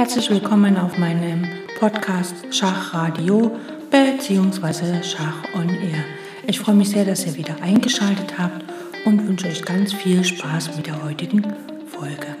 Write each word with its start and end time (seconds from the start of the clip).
Herzlich 0.00 0.30
willkommen 0.30 0.78
auf 0.78 0.96
meinem 0.96 1.46
Podcast 1.78 2.34
Schachradio 2.54 3.54
bzw. 3.90 5.02
Schach 5.02 5.44
on 5.54 5.68
Air. 5.68 6.02
Ich 6.46 6.58
freue 6.58 6.74
mich 6.74 6.88
sehr, 6.88 7.04
dass 7.04 7.26
ihr 7.26 7.34
wieder 7.36 7.60
eingeschaltet 7.60 8.38
habt 8.38 8.64
und 9.04 9.28
wünsche 9.28 9.48
euch 9.48 9.62
ganz 9.62 9.92
viel 9.92 10.24
Spaß 10.24 10.74
mit 10.78 10.86
der 10.86 11.04
heutigen 11.04 11.42
Folge. 11.86 12.34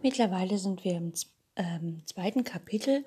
Mittlerweile 0.00 0.56
sind 0.56 0.82
wir 0.82 0.96
im 0.96 1.12
ähm, 1.56 2.00
zweiten 2.06 2.44
Kapitel 2.44 3.04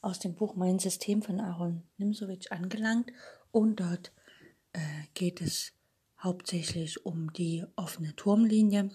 aus 0.00 0.20
dem 0.20 0.34
Buch 0.34 0.54
Mein 0.54 0.78
System 0.78 1.20
von 1.20 1.40
Aaron 1.40 1.82
Nimsowitsch 1.98 2.52
angelangt 2.52 3.10
und 3.50 3.80
dort 3.80 4.12
äh, 4.72 4.78
geht 5.14 5.40
es 5.40 5.72
hauptsächlich 6.22 7.04
um 7.04 7.32
die 7.32 7.64
offene 7.76 8.14
Turmlinie. 8.14 8.90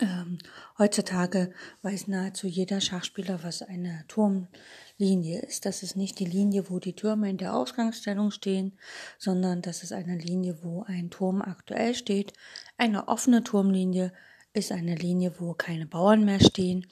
Ähm, 0.00 0.38
heutzutage 0.78 1.52
weiß 1.82 2.08
nahezu 2.08 2.46
jeder 2.46 2.80
Schachspieler, 2.80 3.42
was 3.42 3.60
eine 3.60 4.04
Turmlinie 4.08 5.40
ist. 5.42 5.66
Das 5.66 5.82
ist 5.82 5.94
nicht 5.94 6.18
die 6.18 6.24
Linie, 6.24 6.70
wo 6.70 6.78
die 6.78 6.96
Türme 6.96 7.28
in 7.28 7.36
der 7.36 7.54
Ausgangsstellung 7.54 8.30
stehen, 8.30 8.78
sondern 9.18 9.60
das 9.60 9.82
ist 9.82 9.92
eine 9.92 10.16
Linie, 10.16 10.62
wo 10.62 10.84
ein 10.84 11.10
Turm 11.10 11.42
aktuell 11.42 11.94
steht. 11.94 12.32
Eine 12.78 13.08
offene 13.08 13.44
Turmlinie 13.44 14.12
ist 14.54 14.72
eine 14.72 14.94
Linie, 14.94 15.34
wo 15.38 15.52
keine 15.52 15.86
Bauern 15.86 16.24
mehr 16.24 16.40
stehen. 16.40 16.86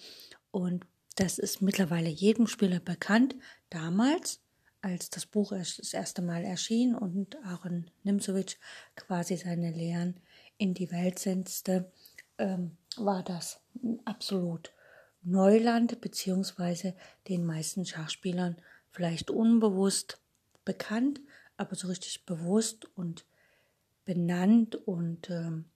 Und 0.50 0.84
das 1.16 1.38
ist 1.38 1.62
mittlerweile 1.62 2.10
jedem 2.10 2.46
Spieler 2.46 2.80
bekannt. 2.80 3.36
Damals 3.70 4.40
als 4.80 5.10
das 5.10 5.26
Buch 5.26 5.50
das 5.50 5.92
erste 5.92 6.22
Mal 6.22 6.44
erschien 6.44 6.94
und 6.94 7.36
Aaron 7.44 7.90
Nimzowitsch 8.04 8.56
quasi 8.96 9.36
seine 9.36 9.70
Lehren 9.72 10.20
in 10.56 10.74
die 10.74 10.90
Welt 10.90 11.18
setzte, 11.18 11.90
ähm, 12.38 12.76
war 12.96 13.22
das 13.22 13.60
absolut 14.04 14.72
Neuland, 15.22 16.00
beziehungsweise 16.00 16.94
den 17.28 17.44
meisten 17.44 17.84
Schachspielern 17.84 18.56
vielleicht 18.90 19.30
unbewusst 19.30 20.20
bekannt, 20.64 21.20
aber 21.56 21.74
so 21.74 21.88
richtig 21.88 22.24
bewusst 22.24 22.88
und 22.96 23.24
benannt 24.04 24.74
und 24.74 25.28
ähm, 25.30 25.66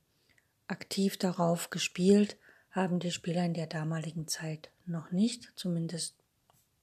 aktiv 0.69 1.16
darauf 1.16 1.70
gespielt 1.70 2.37
haben 2.70 2.98
die 2.98 3.11
Spieler 3.11 3.44
in 3.44 3.55
der 3.55 3.66
damaligen 3.66 4.27
Zeit 4.27 4.70
noch 4.87 5.12
nicht, 5.12 5.53
zumindest 5.56 6.14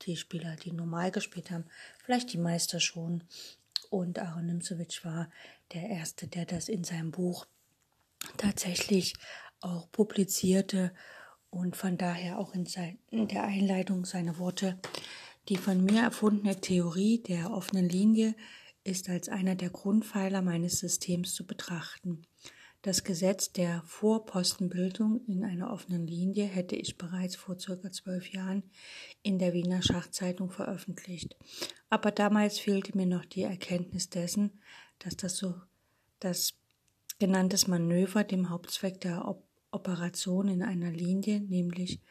die 0.06 0.16
Spieler, 0.16 0.56
die 0.56 0.72
normal 0.72 1.12
gespielt 1.12 1.52
haben, 1.52 1.66
vielleicht 2.04 2.34
die 2.34 2.38
Meister 2.38 2.80
schon. 2.80 3.24
Und 3.90 4.20
Aaron 4.20 4.46
Nimzowitsch 4.46 5.04
war 5.04 5.32
der 5.74 5.90
Erste, 5.90 6.28
der 6.28 6.46
das 6.46 6.70
in 6.70 6.84
seinem 6.84 7.12
Buch 7.12 7.46
tatsächlich 8.38 9.16
auch 9.62 9.92
publizierte 9.92 10.94
und 11.50 11.76
von 11.76 11.98
daher 11.98 12.40
auch 12.40 12.54
in, 12.54 12.66
sein, 12.66 13.00
in 13.10 13.28
der 13.28 13.44
Einleitung 13.44 14.06
seine 14.06 14.38
Worte. 14.38 14.80
Die 15.48 15.58
von 15.58 15.84
mir 15.84 16.04
erfundene 16.04 16.62
Theorie 16.62 17.24
der 17.24 17.52
offenen 17.52 17.90
Linie 17.90 18.36
ist 18.84 19.10
als 19.10 19.30
einer 19.30 19.56
der 19.56 19.70
Grundpfeiler 19.70 20.42
meines 20.42 20.80
Systems 20.80 21.34
zu 21.34 21.46
betrachten. 21.46 22.26
Das 22.82 23.04
Gesetz 23.04 23.52
der 23.52 23.84
Vorpostenbildung 23.86 25.26
in 25.28 25.44
einer 25.44 25.72
offenen 25.72 26.08
Linie 26.08 26.46
hätte 26.46 26.78
ich 26.78 26.98
bereits 26.98 27.36
vor 27.36 27.60
circa 27.60 27.92
zwölf 27.92 28.32
Jahren 28.32 28.64
in 29.22 29.38
der 29.38 29.54
Wiener 29.54 29.82
Schachzeitung 29.82 30.50
veröffentlicht. 30.50 31.36
Aber 31.90 32.12
damals 32.12 32.58
fehlte 32.58 32.96
mir 32.96 33.06
noch 33.06 33.26
die 33.26 33.44
Erkenntnis 33.44 34.10
dessen, 34.10 34.62
dass 35.00 35.18
das 35.18 35.36
so 35.36 35.56
das 36.20 36.54
genanntes 37.20 37.68
Manöver 37.68 38.24
dem 38.24 38.50
Hauptzweck 38.50 39.02
der 39.02 39.28
Op 39.28 39.44
Operation 39.72 40.48
in 40.48 40.64
einer 40.64 40.90
Linie, 40.90 41.42
nämlich 41.42 42.02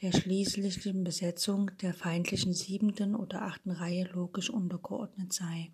der 0.00 0.12
schließlichen 0.12 1.02
Besetzung 1.02 1.72
der 1.78 1.92
feindlichen 1.92 2.54
siebenten 2.54 3.16
oder 3.16 3.42
achten 3.42 3.72
Reihe 3.72 4.08
logisch 4.12 4.48
untergeordnet 4.48 5.32
sei. 5.32 5.72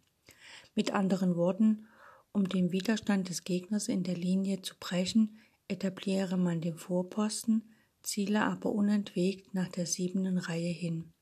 Mit 0.74 0.92
anderen 0.92 1.36
Worten, 1.36 1.88
um 2.36 2.46
den 2.50 2.70
Widerstand 2.70 3.30
des 3.30 3.44
Gegners 3.44 3.88
in 3.88 4.02
der 4.02 4.14
Linie 4.14 4.60
zu 4.60 4.74
brechen, 4.78 5.38
etabliere 5.68 6.36
man 6.36 6.60
den 6.60 6.76
Vorposten, 6.76 7.72
ziele 8.02 8.44
aber 8.44 8.72
unentwegt 8.72 9.54
nach 9.54 9.68
der 9.68 9.86
siebenten 9.86 10.36
Reihe 10.36 10.68
hin, 10.68 11.14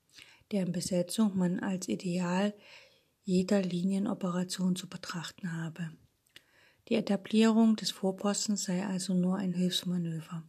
deren 0.51 0.73
Besetzung 0.73 1.37
man 1.39 1.61
als 1.61 1.87
Ideal 1.87 2.53
jeder 3.23 3.63
Linienoperation 3.63 4.75
zu 4.75 4.89
betrachten 4.89 5.53
habe. 5.53 5.93
Die 6.89 6.97
Etablierung 6.97 7.77
des 7.77 7.93
Vorpostens 7.93 8.65
sei 8.65 8.85
also 8.85 9.15
nur 9.15 9.37
ein 9.37 9.55
Hilfsmanöver. 9.55 10.43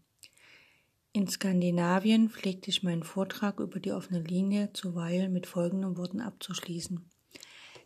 In 1.14 1.28
Skandinavien 1.28 2.32
pflegte 2.32 2.72
ich 2.72 2.82
meinen 2.82 3.04
Vortrag 3.04 3.60
über 3.60 3.80
die 3.80 3.92
offene 3.92 4.20
Linie 4.20 4.74
zuweilen 4.74 5.32
mit 5.32 5.46
folgenden 5.46 5.96
Worten 5.96 6.22
abzuschließen. 6.22 7.06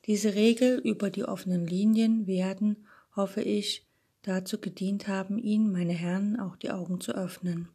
Diese 0.09 0.34
Regel 0.34 0.80
über 0.80 1.12
die 1.12 1.24
offenen 1.24 1.68
Linien 1.68 2.25
werden, 2.25 2.88
hoffe 3.16 3.44
ich, 3.44 3.86
dazu 4.24 4.59
gedient 4.59 5.08
haben, 5.08 5.38
Ihnen, 5.38 5.72
meine 5.72 5.94
Herren, 5.94 6.40
auch 6.40 6.56
die 6.56 6.72
Augen 6.72 7.00
zu 7.00 7.12
öffnen. 7.12 7.70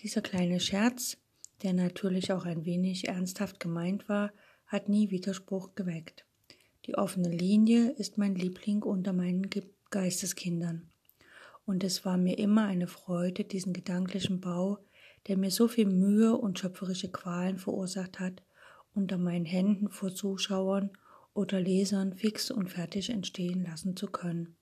Dieser 0.00 0.20
kleine 0.20 0.60
Scherz, 0.60 1.16
der 1.62 1.72
natürlich 1.72 2.30
auch 2.30 2.44
ein 2.44 2.66
wenig 2.66 3.08
ernsthaft 3.08 3.58
gemeint 3.58 4.06
war, 4.06 4.32
hat 4.66 4.90
nie 4.90 5.10
Widerspruch 5.10 5.74
geweckt. 5.74 6.26
Die 6.84 6.98
offene 6.98 7.30
Linie 7.30 7.92
ist 7.92 8.18
mein 8.18 8.34
Liebling 8.34 8.82
unter 8.82 9.14
meinen 9.14 9.48
Geisteskindern. 9.88 10.90
Und 11.64 11.84
es 11.84 12.04
war 12.04 12.18
mir 12.18 12.36
immer 12.36 12.66
eine 12.66 12.86
Freude, 12.86 13.44
diesen 13.44 13.72
gedanklichen 13.72 14.42
Bau, 14.42 14.76
der 15.26 15.38
mir 15.38 15.50
so 15.50 15.68
viel 15.68 15.86
Mühe 15.86 16.36
und 16.36 16.58
schöpferische 16.58 17.10
Qualen 17.10 17.56
verursacht 17.56 18.20
hat, 18.20 18.42
unter 18.92 19.16
meinen 19.16 19.46
Händen 19.46 19.88
vor 19.88 20.14
Zuschauern 20.14 20.90
oder 21.40 21.60
Lesern 21.60 22.12
fix 22.14 22.50
und 22.50 22.68
fertig 22.68 23.10
entstehen 23.10 23.64
lassen 23.64 23.96
zu 23.96 24.06
können. 24.06 24.56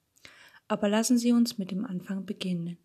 Aber 0.69 0.89
lassen 0.89 1.19
Sie 1.19 1.33
uns 1.33 1.59
mit 1.59 1.71
dem 1.71 1.85
Anfang 1.85 2.25
beginnen. 2.25 2.79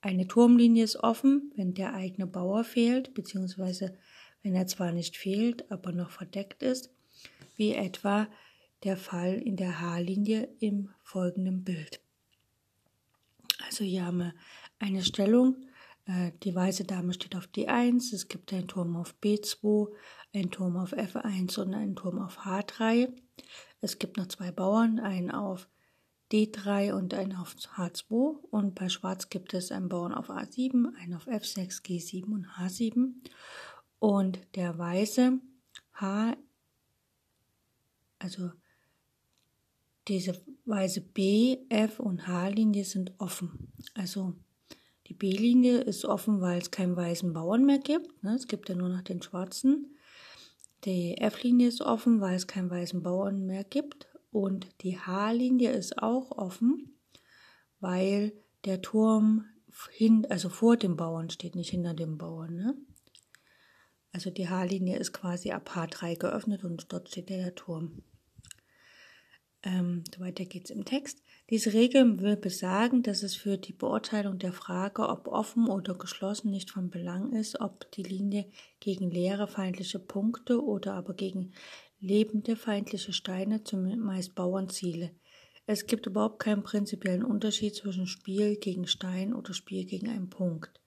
Eine 0.00 0.26
Turmlinie 0.26 0.84
ist 0.84 0.96
offen, 0.96 1.52
wenn 1.56 1.74
der 1.74 1.94
eigene 1.94 2.26
Bauer 2.26 2.64
fehlt, 2.64 3.14
beziehungsweise 3.14 3.96
wenn 4.42 4.54
er 4.54 4.66
zwar 4.66 4.92
nicht 4.92 5.16
fehlt, 5.16 5.70
aber 5.70 5.92
noch 5.92 6.10
verdeckt 6.10 6.62
ist, 6.62 6.90
wie 7.56 7.72
etwa 7.74 8.28
der 8.84 8.96
Fall 8.96 9.34
in 9.34 9.56
der 9.56 9.80
Haarlinie 9.80 10.48
im 10.60 10.90
folgenden 11.02 11.64
Bild. 11.64 12.00
Also 13.64 13.84
hier 13.84 14.04
haben 14.04 14.18
wir 14.18 14.34
eine 14.78 15.02
Stellung, 15.02 15.56
äh, 16.06 16.32
die 16.42 16.54
weiße 16.54 16.84
Dame 16.84 17.12
steht 17.12 17.34
auf 17.34 17.48
D1, 17.48 18.14
es 18.14 18.28
gibt 18.28 18.52
einen 18.52 18.68
Turm 18.68 18.96
auf 18.96 19.14
B2, 19.22 19.88
einen 20.36 20.50
Turm 20.50 20.76
auf 20.76 20.92
F1 20.92 21.58
und 21.58 21.74
einen 21.74 21.96
Turm 21.96 22.18
auf 22.18 22.40
H3. 22.40 23.08
Es 23.80 23.98
gibt 23.98 24.18
noch 24.18 24.28
zwei 24.28 24.52
Bauern, 24.52 24.98
einen 24.98 25.30
auf 25.30 25.68
D3 26.32 26.92
und 26.92 27.14
einen 27.14 27.36
auf 27.36 27.54
H2 27.54 28.36
und 28.50 28.74
bei 28.74 28.88
Schwarz 28.88 29.30
gibt 29.30 29.54
es 29.54 29.72
einen 29.72 29.88
Bauern 29.88 30.12
auf 30.12 30.28
A7, 30.28 30.94
einen 30.96 31.14
auf 31.14 31.26
F6, 31.26 31.82
G7 31.82 32.24
und 32.24 32.46
H7 32.58 33.14
und 33.98 34.38
der 34.56 34.76
weiße 34.76 35.38
H, 35.94 36.36
also 38.18 38.50
diese 40.08 40.40
weiße 40.66 41.00
B, 41.00 41.58
F 41.68 41.98
und 41.98 42.26
H-Linie 42.26 42.84
sind 42.84 43.12
offen. 43.18 43.72
Also 43.94 44.34
die 45.06 45.14
B-Linie 45.14 45.78
ist 45.78 46.04
offen, 46.04 46.40
weil 46.40 46.58
es 46.58 46.70
keinen 46.70 46.96
weißen 46.96 47.32
Bauern 47.32 47.64
mehr 47.64 47.78
gibt. 47.78 48.22
Ne? 48.22 48.34
Es 48.34 48.48
gibt 48.48 48.68
ja 48.68 48.74
nur 48.74 48.88
noch 48.88 49.02
den 49.02 49.22
schwarzen. 49.22 49.95
Die 50.86 51.18
F-Linie 51.18 51.66
ist 51.66 51.82
offen, 51.82 52.20
weil 52.20 52.36
es 52.36 52.46
keinen 52.46 52.70
weißen 52.70 53.02
Bauern 53.02 53.44
mehr 53.44 53.64
gibt. 53.64 54.06
Und 54.30 54.68
die 54.82 54.98
H-Linie 54.98 55.72
ist 55.72 55.98
auch 56.00 56.30
offen, 56.30 56.96
weil 57.80 58.32
der 58.64 58.82
Turm 58.82 59.46
hin, 59.90 60.26
also 60.30 60.48
vor 60.48 60.76
dem 60.76 60.96
Bauern 60.96 61.28
steht, 61.28 61.56
nicht 61.56 61.70
hinter 61.70 61.92
dem 61.92 62.18
Bauern. 62.18 62.54
Ne? 62.54 62.76
Also 64.12 64.30
die 64.30 64.48
H-Linie 64.48 64.96
ist 64.98 65.12
quasi 65.12 65.50
ab 65.50 65.72
H3 65.74 66.16
geöffnet 66.18 66.62
und 66.62 66.92
dort 66.92 67.08
steht 67.08 67.30
der 67.30 67.56
Turm. 67.56 68.04
Ähm, 69.64 70.04
weiter 70.18 70.44
geht's 70.44 70.70
im 70.70 70.84
Text. 70.84 71.20
Diese 71.48 71.72
Regel 71.72 72.20
will 72.20 72.36
besagen, 72.36 73.04
dass 73.04 73.22
es 73.22 73.36
für 73.36 73.56
die 73.56 73.72
Beurteilung 73.72 74.38
der 74.38 74.52
Frage, 74.52 75.08
ob 75.08 75.28
offen 75.28 75.68
oder 75.68 75.94
geschlossen, 75.94 76.50
nicht 76.50 76.72
von 76.72 76.90
Belang 76.90 77.32
ist, 77.32 77.60
ob 77.60 77.88
die 77.92 78.02
Linie 78.02 78.50
gegen 78.80 79.12
leere 79.12 79.46
feindliche 79.46 80.00
Punkte 80.00 80.60
oder 80.60 80.94
aber 80.94 81.14
gegen 81.14 81.52
lebende 82.00 82.56
feindliche 82.56 83.12
Steine, 83.12 83.62
zumeist 83.62 84.34
Bauern, 84.34 84.68
ziele. 84.68 85.12
Es 85.66 85.86
gibt 85.86 86.06
überhaupt 86.06 86.40
keinen 86.40 86.64
prinzipiellen 86.64 87.24
Unterschied 87.24 87.76
zwischen 87.76 88.08
Spiel 88.08 88.56
gegen 88.56 88.88
Stein 88.88 89.32
oder 89.32 89.54
Spiel 89.54 89.84
gegen 89.84 90.08
einen 90.08 90.30
Punkt. 90.30 90.80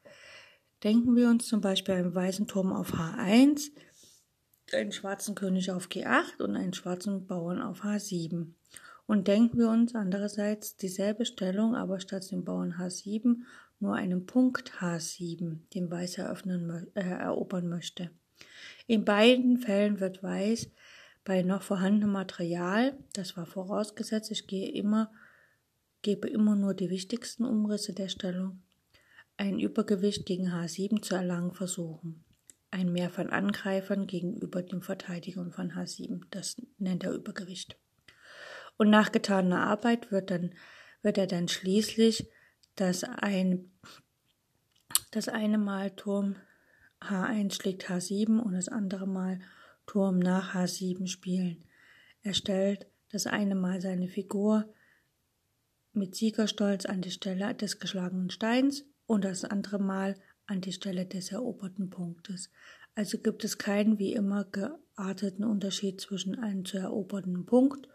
Denken 0.83 1.15
wir 1.15 1.29
uns 1.29 1.47
zum 1.47 1.61
Beispiel 1.61 1.95
einen 1.95 2.13
weißen 2.13 2.47
Turm 2.47 2.73
auf 2.73 2.93
H1, 2.93 3.71
einen 4.73 4.91
schwarzen 4.91 5.35
König 5.35 5.71
auf 5.71 5.87
G8 5.87 6.41
und 6.41 6.57
einen 6.57 6.73
schwarzen 6.73 7.27
Bauern 7.27 7.61
auf 7.61 7.83
H7 7.83 8.55
Und 9.09 9.27
denken 9.27 9.57
wir 9.57 9.69
uns 9.69 9.95
andererseits 9.95 10.75
dieselbe 10.75 11.25
Stellung, 11.25 11.75
aber 11.75 11.99
statt 11.99 12.29
dem 12.29 12.45
Bauern 12.45 12.73
H7 12.73 13.37
nur 13.79 13.95
einen 13.95 14.27
Punkt 14.27 14.71
H7, 14.79 15.57
den 15.73 15.89
Weiß 15.89 16.19
eröffnen, 16.19 16.85
äh, 16.93 17.01
erobern 17.01 17.69
möchte. 17.69 18.11
In 18.85 19.05
beiden 19.05 19.57
Fällen 19.57 19.99
wird 19.99 20.21
Weiß 20.21 20.69
bei 21.23 21.41
noch 21.41 21.63
vorhandenem 21.63 22.11
Material, 22.11 22.99
das 23.13 23.35
war 23.35 23.47
vorausgesetzt, 23.47 24.29
ich 24.29 24.45
gehe 24.45 24.69
immer, 24.69 25.11
gebe 26.03 26.29
immer 26.29 26.55
nur 26.55 26.75
die 26.75 26.91
wichtigsten 26.91 27.45
Umrisse 27.45 27.93
der 27.93 28.09
Stellung, 28.09 28.61
ein 29.37 29.59
Übergewicht 29.59 30.27
gegen 30.27 30.49
H7 30.49 31.01
zu 31.01 31.15
erlangen 31.15 31.53
versuchen. 31.55 32.23
Ein 32.69 32.91
Mehr 32.91 33.09
von 33.09 33.31
Angreifern 33.31 34.05
gegenüber 34.05 34.61
dem 34.61 34.83
Verteidiger 34.83 35.49
von 35.49 35.71
H7, 35.71 36.21
das 36.29 36.61
nennt 36.77 37.03
er 37.03 37.13
Übergewicht. 37.13 37.75
Und 38.79 38.89
nach 38.89 39.11
getaner 39.11 39.59
Arbeit 39.67 40.09
wird, 40.09 40.31
dann, 40.31 40.51
wird 41.01 41.17
er 41.17 41.27
dann 41.27 41.49
schließlich 41.49 42.29
das, 42.75 43.03
ein, 43.03 43.69
das 45.11 45.27
eine 45.27 45.57
Mal 45.57 45.91
Turm 45.91 46.37
H1 47.01 47.55
schlägt 47.55 47.89
H7 47.89 48.39
und 48.39 48.53
das 48.53 48.69
andere 48.69 49.05
Mal 49.05 49.41
Turm 49.85 50.17
nach 50.19 50.55
H7 50.55 51.07
spielen. 51.07 51.65
Er 52.21 52.33
stellt 52.33 52.87
das 53.11 53.27
eine 53.27 53.55
Mal 53.55 53.81
seine 53.81 54.07
Figur 54.07 54.73
mit 55.91 56.15
Siegerstolz 56.15 56.85
an 56.85 57.01
die 57.01 57.11
Stelle 57.11 57.53
des 57.55 57.79
geschlagenen 57.79 58.29
Steins 58.29 58.85
und 59.05 59.25
das 59.25 59.43
andere 59.43 59.79
Mal 59.79 60.15
an 60.45 60.61
die 60.61 60.71
Stelle 60.71 61.05
des 61.05 61.33
eroberten 61.33 61.89
Punktes. 61.89 62.49
Also 62.95 63.17
gibt 63.17 63.43
es 63.43 63.57
keinen 63.57 63.99
wie 63.99 64.13
immer 64.13 64.45
gearteten 64.45 65.43
Unterschied 65.43 65.99
zwischen 65.99 66.39
einem 66.39 66.63
zu 66.63 66.77
erobernden 66.77 67.45
Punkt 67.45 67.89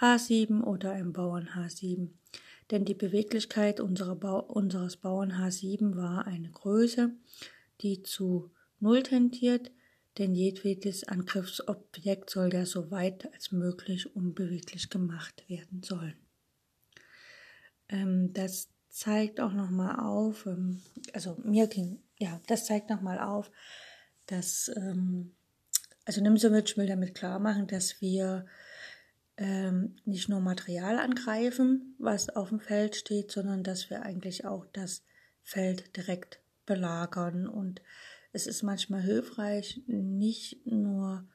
H7 0.00 0.62
oder 0.62 0.92
einem 0.92 1.12
Bauern 1.12 1.48
H7. 1.54 2.08
Denn 2.70 2.84
die 2.84 2.94
Beweglichkeit 2.94 3.78
Bau 3.78 4.40
unseres 4.40 4.96
Bauern 4.96 5.32
H7 5.32 5.96
war 5.96 6.26
eine 6.26 6.50
Größe, 6.50 7.10
die 7.80 8.02
zu 8.02 8.50
Null 8.80 9.02
tendiert, 9.02 9.70
denn 10.18 10.34
jedwedes 10.34 11.04
Angriffsobjekt 11.04 12.30
soll 12.30 12.52
ja 12.52 12.66
so 12.66 12.90
weit 12.90 13.32
als 13.32 13.52
möglich 13.52 14.14
unbeweglich 14.14 14.90
gemacht 14.90 15.48
werden 15.48 15.82
sollen. 15.82 16.14
Ähm, 17.88 18.32
das 18.32 18.68
zeigt 18.88 19.40
auch 19.40 19.52
nochmal 19.52 19.98
auf, 19.98 20.46
ähm, 20.46 20.80
also 21.12 21.36
mir 21.42 21.66
ging, 21.66 22.00
ja, 22.16 22.40
das 22.46 22.66
zeigt 22.66 22.90
nochmal 22.90 23.18
auf, 23.18 23.50
dass, 24.26 24.70
ähm, 24.76 25.34
also 26.04 26.20
Nimsewitsch 26.20 26.76
will 26.76 26.86
damit 26.86 27.14
klar 27.14 27.38
machen, 27.38 27.66
dass 27.66 28.00
wir 28.00 28.46
ähm, 29.36 29.96
nicht 30.04 30.28
nur 30.28 30.40
Material 30.40 30.98
angreifen, 30.98 31.96
was 31.98 32.28
auf 32.28 32.50
dem 32.50 32.60
Feld 32.60 32.96
steht, 32.96 33.30
sondern 33.30 33.62
dass 33.62 33.90
wir 33.90 34.02
eigentlich 34.02 34.44
auch 34.44 34.66
das 34.72 35.02
Feld 35.42 35.96
direkt 35.96 36.40
belagern. 36.66 37.46
Und 37.46 37.82
es 38.32 38.46
ist 38.46 38.62
manchmal 38.62 39.02
hilfreich, 39.02 39.82
nicht 39.86 40.66
nur 40.66 41.28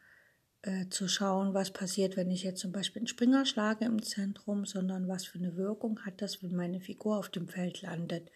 äh, 0.61 0.87
zu 0.89 1.07
schauen, 1.07 1.53
was 1.53 1.71
passiert, 1.71 2.17
wenn 2.17 2.31
ich 2.31 2.43
jetzt 2.43 2.59
zum 2.59 2.71
Beispiel 2.71 3.01
einen 3.01 3.07
Springer 3.07 3.45
schlage 3.45 3.85
im 3.85 4.01
Zentrum, 4.01 4.65
sondern 4.65 5.07
was 5.07 5.25
für 5.25 5.37
eine 5.37 5.55
Wirkung 5.55 5.99
hat 6.05 6.21
das, 6.21 6.43
wenn 6.43 6.55
meine 6.55 6.81
Figur 6.81 7.17
auf 7.17 7.29
dem 7.29 7.47
Feld 7.47 7.81
landet. 7.81 8.29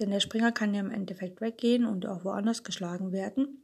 Denn 0.00 0.10
der 0.10 0.20
Springer 0.20 0.52
kann 0.52 0.74
ja 0.74 0.80
im 0.80 0.90
Endeffekt 0.90 1.40
weggehen 1.40 1.86
und 1.86 2.06
auch 2.06 2.24
woanders 2.24 2.64
geschlagen 2.64 3.12
werden. 3.12 3.62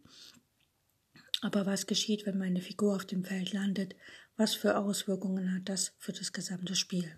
Aber 1.41 1.67
was 1.67 1.89
geschieht, 1.89 2.25
wenn 2.25 2.39
meine 2.39 2.61
Figur 2.61 2.95
auf 2.95 3.05
dem 3.05 3.25
Feld 3.25 3.53
landet? 3.53 3.97
Was 4.37 4.55
für 4.55 4.79
Auswirkungen 4.79 5.55
hat 5.55 5.69
das 5.69 5.93
für 5.99 6.13
das 6.13 6.33
gesamte 6.33 6.75
Spiel? 6.75 7.17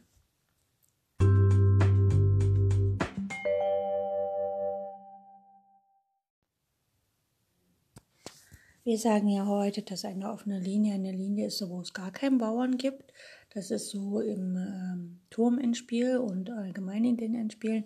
Wir 8.87 8.99
sagen 8.99 9.29
ja 9.29 9.47
heute, 9.47 9.83
dass 9.83 10.05
eine 10.05 10.31
offene 10.31 10.59
Linie 10.59 10.95
eine 10.95 11.13
Linie 11.13 11.47
ist, 11.47 11.67
wo 11.69 11.81
es 11.81 11.95
gar 11.95 12.11
keinen 12.11 12.37
Bauern 12.37 12.77
gibt. 12.77 13.15
Das 13.55 13.71
ist 13.71 13.91
so 13.91 14.21
im 14.21 14.57
ähm, 14.57 15.21
Turm-Endspiel 15.31 16.19
und 16.19 16.51
allgemein 16.51 17.05
in 17.05 17.17
den 17.17 17.35
Endspielen 17.35 17.85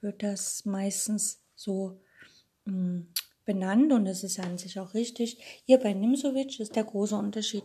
wird 0.00 0.22
das 0.22 0.64
meistens 0.66 1.42
so 1.56 2.00
mh, 2.66 2.72
mm, 2.72 3.08
benannt 3.48 3.92
und 3.94 4.04
das 4.04 4.24
ist 4.24 4.38
an 4.38 4.58
sich 4.58 4.78
auch 4.78 4.92
richtig. 4.92 5.38
Hier 5.64 5.78
bei 5.78 5.94
Nimsovic 5.94 6.60
ist 6.60 6.76
der 6.76 6.84
große 6.84 7.16
Unterschied, 7.16 7.64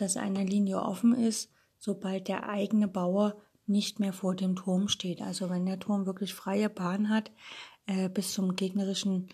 dass 0.00 0.16
eine 0.16 0.44
Linie 0.44 0.82
offen 0.82 1.14
ist, 1.14 1.50
sobald 1.78 2.28
der 2.28 2.48
eigene 2.48 2.88
Bauer 2.88 3.40
nicht 3.66 4.00
mehr 4.00 4.12
vor 4.12 4.34
dem 4.34 4.56
Turm 4.56 4.88
steht. 4.88 5.22
Also 5.22 5.48
wenn 5.48 5.66
der 5.66 5.78
Turm 5.78 6.06
wirklich 6.06 6.34
freie 6.34 6.68
Bahn 6.68 7.08
hat 7.08 7.30
äh, 7.86 8.08
bis 8.08 8.32
zum 8.32 8.56
gegnerischen 8.56 9.28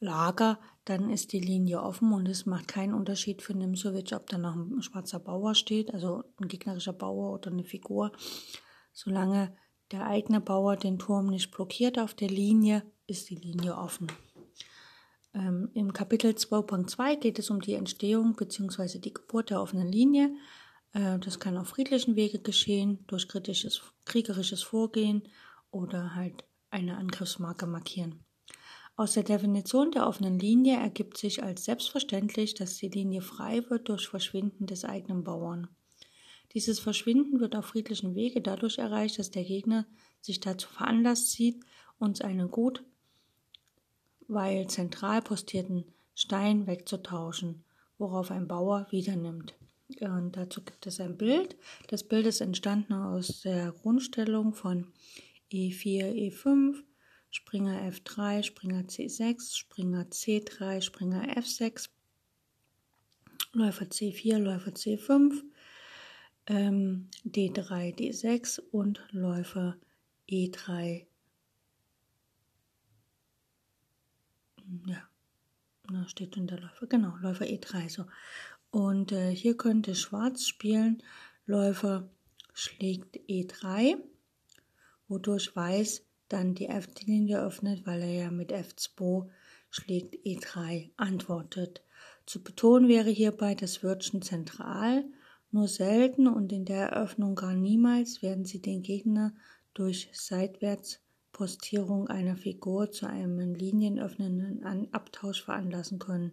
Lager, 0.00 0.58
dann 0.84 1.10
ist 1.10 1.32
die 1.32 1.40
Linie 1.40 1.82
offen 1.82 2.12
und 2.12 2.26
es 2.28 2.46
macht 2.46 2.68
keinen 2.68 2.94
Unterschied 2.94 3.42
für 3.42 3.54
Nimsovic, 3.54 4.12
ob 4.12 4.26
da 4.28 4.38
noch 4.38 4.54
ein 4.54 4.82
schwarzer 4.82 5.18
Bauer 5.18 5.54
steht, 5.54 5.92
also 5.92 6.24
ein 6.40 6.48
gegnerischer 6.48 6.92
Bauer 6.92 7.32
oder 7.32 7.50
eine 7.50 7.64
Figur. 7.64 8.12
Solange 8.92 9.54
der 9.90 10.06
eigene 10.06 10.40
Bauer 10.40 10.76
den 10.76 10.98
Turm 10.98 11.26
nicht 11.26 11.50
blockiert 11.50 11.98
auf 11.98 12.14
der 12.14 12.28
Linie, 12.28 12.82
ist 13.06 13.30
die 13.30 13.36
Linie 13.36 13.76
offen. 13.76 14.06
Ähm, 15.38 15.70
Im 15.74 15.92
Kapitel 15.92 16.32
2.2 16.32 17.16
geht 17.16 17.38
es 17.38 17.48
um 17.50 17.60
die 17.60 17.74
Entstehung 17.74 18.34
bzw. 18.34 18.98
die 18.98 19.14
Geburt 19.14 19.50
der 19.50 19.62
offenen 19.62 19.90
Linie. 19.90 20.34
Äh, 20.92 21.18
das 21.20 21.38
kann 21.38 21.56
auf 21.56 21.68
friedlichen 21.68 22.16
Wege 22.16 22.40
geschehen, 22.40 23.04
durch 23.06 23.28
kritisches, 23.28 23.82
kriegerisches 24.04 24.62
Vorgehen 24.62 25.22
oder 25.70 26.16
halt 26.16 26.44
eine 26.70 26.96
Angriffsmarke 26.96 27.66
markieren. 27.66 28.24
Aus 28.96 29.12
der 29.12 29.22
Definition 29.22 29.92
der 29.92 30.08
offenen 30.08 30.40
Linie 30.40 30.76
ergibt 30.76 31.18
sich 31.18 31.40
als 31.40 31.64
selbstverständlich, 31.64 32.54
dass 32.54 32.76
die 32.76 32.88
Linie 32.88 33.22
frei 33.22 33.62
wird 33.70 33.88
durch 33.88 34.08
Verschwinden 34.08 34.66
des 34.66 34.84
eigenen 34.84 35.22
Bauern. 35.22 35.68
Dieses 36.52 36.80
Verschwinden 36.80 37.38
wird 37.38 37.54
auf 37.54 37.66
friedlichen 37.66 38.16
Wege 38.16 38.40
dadurch 38.40 38.78
erreicht, 38.78 39.20
dass 39.20 39.30
der 39.30 39.44
Gegner 39.44 39.86
sich 40.20 40.40
dazu 40.40 40.68
veranlasst 40.68 41.30
sieht, 41.30 41.62
uns 41.98 42.22
einen 42.22 42.50
gut 42.50 42.82
weil 44.28 44.68
zentral 44.68 45.22
postierten 45.22 45.84
Stein 46.14 46.66
wegzutauschen, 46.66 47.64
worauf 47.96 48.30
ein 48.30 48.46
Bauer 48.46 48.86
wieder 48.90 49.16
nimmt. 49.16 49.54
Und 50.00 50.36
dazu 50.36 50.62
gibt 50.62 50.86
es 50.86 51.00
ein 51.00 51.16
Bild. 51.16 51.56
Das 51.88 52.04
Bild 52.04 52.26
ist 52.26 52.40
entstanden 52.40 52.92
aus 52.92 53.40
der 53.40 53.72
Grundstellung 53.72 54.52
von 54.52 54.92
E4, 55.50 56.12
E5, 56.12 56.82
Springer 57.30 57.80
F3, 57.90 58.42
Springer 58.42 58.82
C6, 58.82 59.56
Springer 59.56 60.04
C3, 60.04 60.82
Springer 60.82 61.22
F6, 61.38 61.88
Läufer 63.52 63.86
C4, 63.86 64.38
Läufer 64.38 64.72
C5, 64.72 65.42
ähm, 66.48 67.08
D3, 67.24 67.94
D6 67.94 68.60
und 68.60 69.02
Läufer 69.10 69.76
E3, 70.28 71.06
ja, 74.86 75.02
da 75.90 76.08
steht 76.08 76.36
in 76.36 76.46
der 76.46 76.60
Läufer, 76.60 76.86
genau, 76.86 77.16
Läufer 77.20 77.44
E3 77.44 77.88
so. 77.88 78.04
Und 78.70 79.12
äh, 79.12 79.30
hier 79.34 79.56
könnte 79.56 79.94
Schwarz 79.94 80.46
spielen, 80.46 81.02
Läufer 81.46 82.10
schlägt 82.52 83.16
E3, 83.28 83.96
wodurch 85.08 85.54
Weiß 85.56 86.04
dann 86.28 86.54
die 86.54 86.66
F-Linie 86.66 87.40
öffnet, 87.40 87.86
weil 87.86 88.02
er 88.02 88.12
ja 88.12 88.30
mit 88.30 88.52
F2 88.52 89.28
schlägt 89.70 90.14
E3 90.26 90.90
antwortet. 90.96 91.82
Zu 92.26 92.42
betonen 92.42 92.88
wäre 92.88 93.10
hierbei 93.10 93.54
das 93.54 93.82
Wörtchen 93.82 94.20
zentral, 94.20 95.04
nur 95.50 95.68
selten 95.68 96.26
und 96.26 96.52
in 96.52 96.66
der 96.66 96.90
Eröffnung 96.90 97.34
gar 97.34 97.54
niemals 97.54 98.20
werden 98.22 98.44
sie 98.44 98.60
den 98.60 98.82
Gegner 98.82 99.34
durch 99.72 100.10
seitwärts 100.12 101.00
Postierung 101.38 102.08
einer 102.08 102.36
Figur 102.36 102.90
zu 102.90 103.06
einem 103.06 103.54
linienöffnenden 103.54 104.92
Abtausch 104.92 105.44
veranlassen 105.44 106.00
können. 106.00 106.32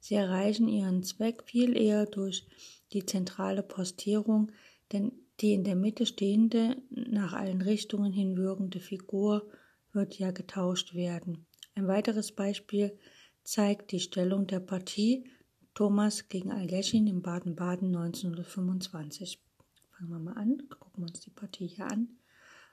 Sie 0.00 0.14
erreichen 0.14 0.68
ihren 0.68 1.02
Zweck 1.02 1.42
viel 1.44 1.76
eher 1.76 2.06
durch 2.06 2.46
die 2.94 3.04
zentrale 3.04 3.62
Postierung, 3.62 4.50
denn 4.90 5.12
die 5.40 5.52
in 5.52 5.64
der 5.64 5.76
Mitte 5.76 6.06
stehende, 6.06 6.80
nach 6.88 7.34
allen 7.34 7.60
Richtungen 7.60 8.10
hin 8.10 8.38
wirkende 8.38 8.80
Figur 8.80 9.50
wird 9.92 10.18
ja 10.18 10.30
getauscht 10.30 10.94
werden. 10.94 11.44
Ein 11.74 11.86
weiteres 11.86 12.32
Beispiel 12.32 12.98
zeigt 13.44 13.92
die 13.92 14.00
Stellung 14.00 14.46
der 14.46 14.60
Partie 14.60 15.26
Thomas 15.74 16.30
gegen 16.30 16.52
Aljeschin 16.52 17.06
in 17.06 17.20
Baden-Baden 17.20 17.94
1925. 17.94 19.42
Fangen 19.90 20.10
wir 20.10 20.18
mal 20.18 20.38
an, 20.38 20.62
gucken 20.70 21.02
wir 21.02 21.08
uns 21.08 21.20
die 21.20 21.28
Partie 21.28 21.66
hier 21.66 21.86
an. 21.86 22.08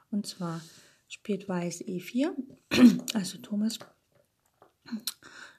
Und 0.10 0.26
zwar 0.26 0.62
spielt 1.08 1.48
Weiß 1.48 1.82
E4, 1.82 2.34
also 3.14 3.38
Thomas, 3.40 3.80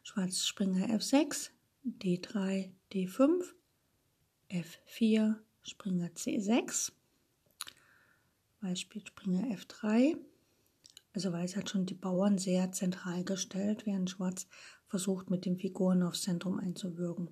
Schwarz 0.03 0.47
Springer 0.47 0.89
F6, 0.89 1.51
D3, 1.85 2.71
D5, 2.93 3.43
F4, 4.51 5.37
Springer 5.63 6.09
C6, 6.09 6.93
Beispiel 8.61 9.07
Springer 9.07 9.47
F3. 9.57 10.17
Also 11.13 11.33
Weiß 11.33 11.57
hat 11.57 11.71
schon 11.71 11.87
die 11.87 11.95
Bauern 11.95 12.37
sehr 12.37 12.73
zentral 12.73 13.25
gestellt, 13.25 13.87
während 13.87 14.11
Schwarz 14.11 14.47
versucht, 14.87 15.31
mit 15.31 15.47
den 15.47 15.57
Figuren 15.57 16.03
aufs 16.03 16.23
Zentrum 16.23 16.59
einzuwirken. 16.59 17.31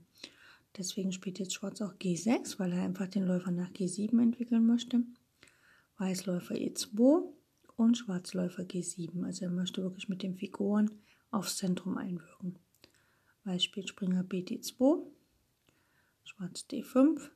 Deswegen 0.77 1.13
spielt 1.13 1.39
jetzt 1.39 1.55
Schwarz 1.55 1.81
auch 1.83 1.95
G6, 1.95 2.59
weil 2.59 2.73
er 2.73 2.83
einfach 2.83 3.09
den 3.09 3.25
Läufer 3.25 3.51
nach 3.51 3.71
G7 3.71 4.21
entwickeln 4.21 4.67
möchte. 4.67 5.01
Weiß 5.99 6.27
Läufer 6.27 6.55
E2 6.55 7.25
und 7.77 7.97
Schwarz 7.97 8.35
Läufer 8.35 8.63
G7. 8.63 9.25
Also 9.25 9.45
er 9.45 9.51
möchte 9.51 9.83
wirklich 9.83 10.09
mit 10.09 10.23
den 10.23 10.37
Figuren 10.37 10.91
aufs 11.31 11.57
Zentrum 11.57 11.99
einwirken. 11.99 12.59
Weiß 13.45 13.63
spielt 13.63 13.89
Springer 13.89 14.23
BD2, 14.23 15.03
Schwarz 16.25 16.65
D5 16.71 17.31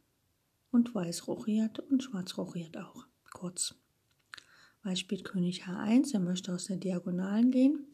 und 0.71 0.95
Weiß 0.95 1.26
rochiert 1.28 1.80
und 1.80 2.02
Schwarz 2.02 2.38
rochiert 2.38 2.76
auch. 2.76 3.07
Kurz. 3.30 3.75
Weiß 4.85 5.00
spielt 5.00 5.25
König 5.25 5.64
H1, 5.64 6.14
er 6.14 6.21
möchte 6.21 6.54
aus 6.54 6.66
der 6.66 6.76
Diagonalen 6.76 7.50
gehen. 7.50 7.87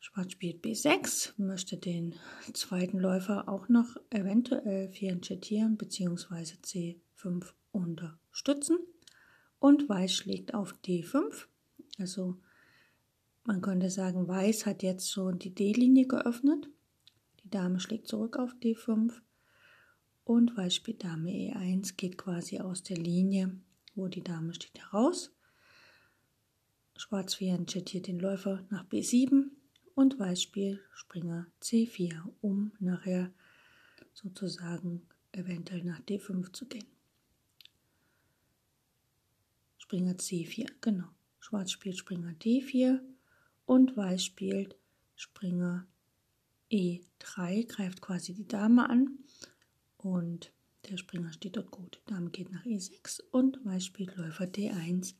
Schwarz 0.00 0.32
spielt 0.32 0.64
B6, 0.64 1.34
möchte 1.36 1.76
den 1.76 2.14
zweiten 2.54 2.98
Läufer 2.98 3.48
auch 3.48 3.68
noch 3.68 3.96
eventuell 4.08 4.88
fianchettieren 4.88 5.76
bzw. 5.76 6.54
C5 6.64 7.52
unterstützen. 7.70 8.78
Und 9.60 9.88
Weiß 9.88 10.12
schlägt 10.12 10.54
auf 10.54 10.74
D5. 10.84 11.46
Also 11.98 12.36
man 13.44 13.60
könnte 13.60 13.90
sagen, 13.90 14.26
Weiß 14.26 14.66
hat 14.66 14.82
jetzt 14.82 15.06
so 15.06 15.30
die 15.30 15.54
D-Linie 15.54 16.08
geöffnet. 16.08 16.68
Die 17.44 17.50
Dame 17.50 17.78
schlägt 17.78 18.08
zurück 18.08 18.36
auf 18.36 18.54
D5. 18.62 19.12
Und 20.24 20.56
Weiß 20.56 20.74
spielt 20.74 21.04
Dame 21.04 21.30
E1, 21.30 21.94
geht 21.96 22.18
quasi 22.18 22.58
aus 22.58 22.82
der 22.82 22.96
Linie 22.96 23.60
wo 23.94 24.08
die 24.08 24.22
Dame 24.22 24.54
steht, 24.54 24.80
heraus. 24.80 25.30
Schwarz 26.96 27.34
fianchettiert 27.34 28.06
den 28.06 28.18
Läufer 28.18 28.64
nach 28.70 28.86
B7 28.86 29.50
und 29.94 30.18
Weiß 30.18 30.42
spielt 30.42 30.80
Springer 30.94 31.46
C4, 31.62 32.22
um 32.40 32.72
nachher 32.78 33.32
sozusagen 34.12 35.06
eventuell 35.32 35.84
nach 35.84 36.00
D5 36.00 36.52
zu 36.52 36.66
gehen. 36.66 36.86
Springer 39.90 40.14
C4, 40.14 40.68
genau. 40.80 41.08
Schwarz 41.40 41.72
spielt 41.72 41.98
Springer 41.98 42.30
D4 42.34 43.00
und 43.66 43.96
Weiß 43.96 44.24
spielt 44.24 44.76
Springer 45.16 45.84
E3, 46.70 47.66
greift 47.66 48.00
quasi 48.00 48.32
die 48.32 48.46
Dame 48.46 48.88
an 48.88 49.18
und 49.96 50.52
der 50.88 50.96
Springer 50.96 51.32
steht 51.32 51.56
dort 51.56 51.72
gut. 51.72 52.00
Dame 52.06 52.30
geht 52.30 52.52
nach 52.52 52.64
E6 52.64 53.20
und 53.32 53.58
Weiß 53.64 53.84
spielt 53.84 54.14
Läufer 54.14 54.44
D1, 54.44 55.14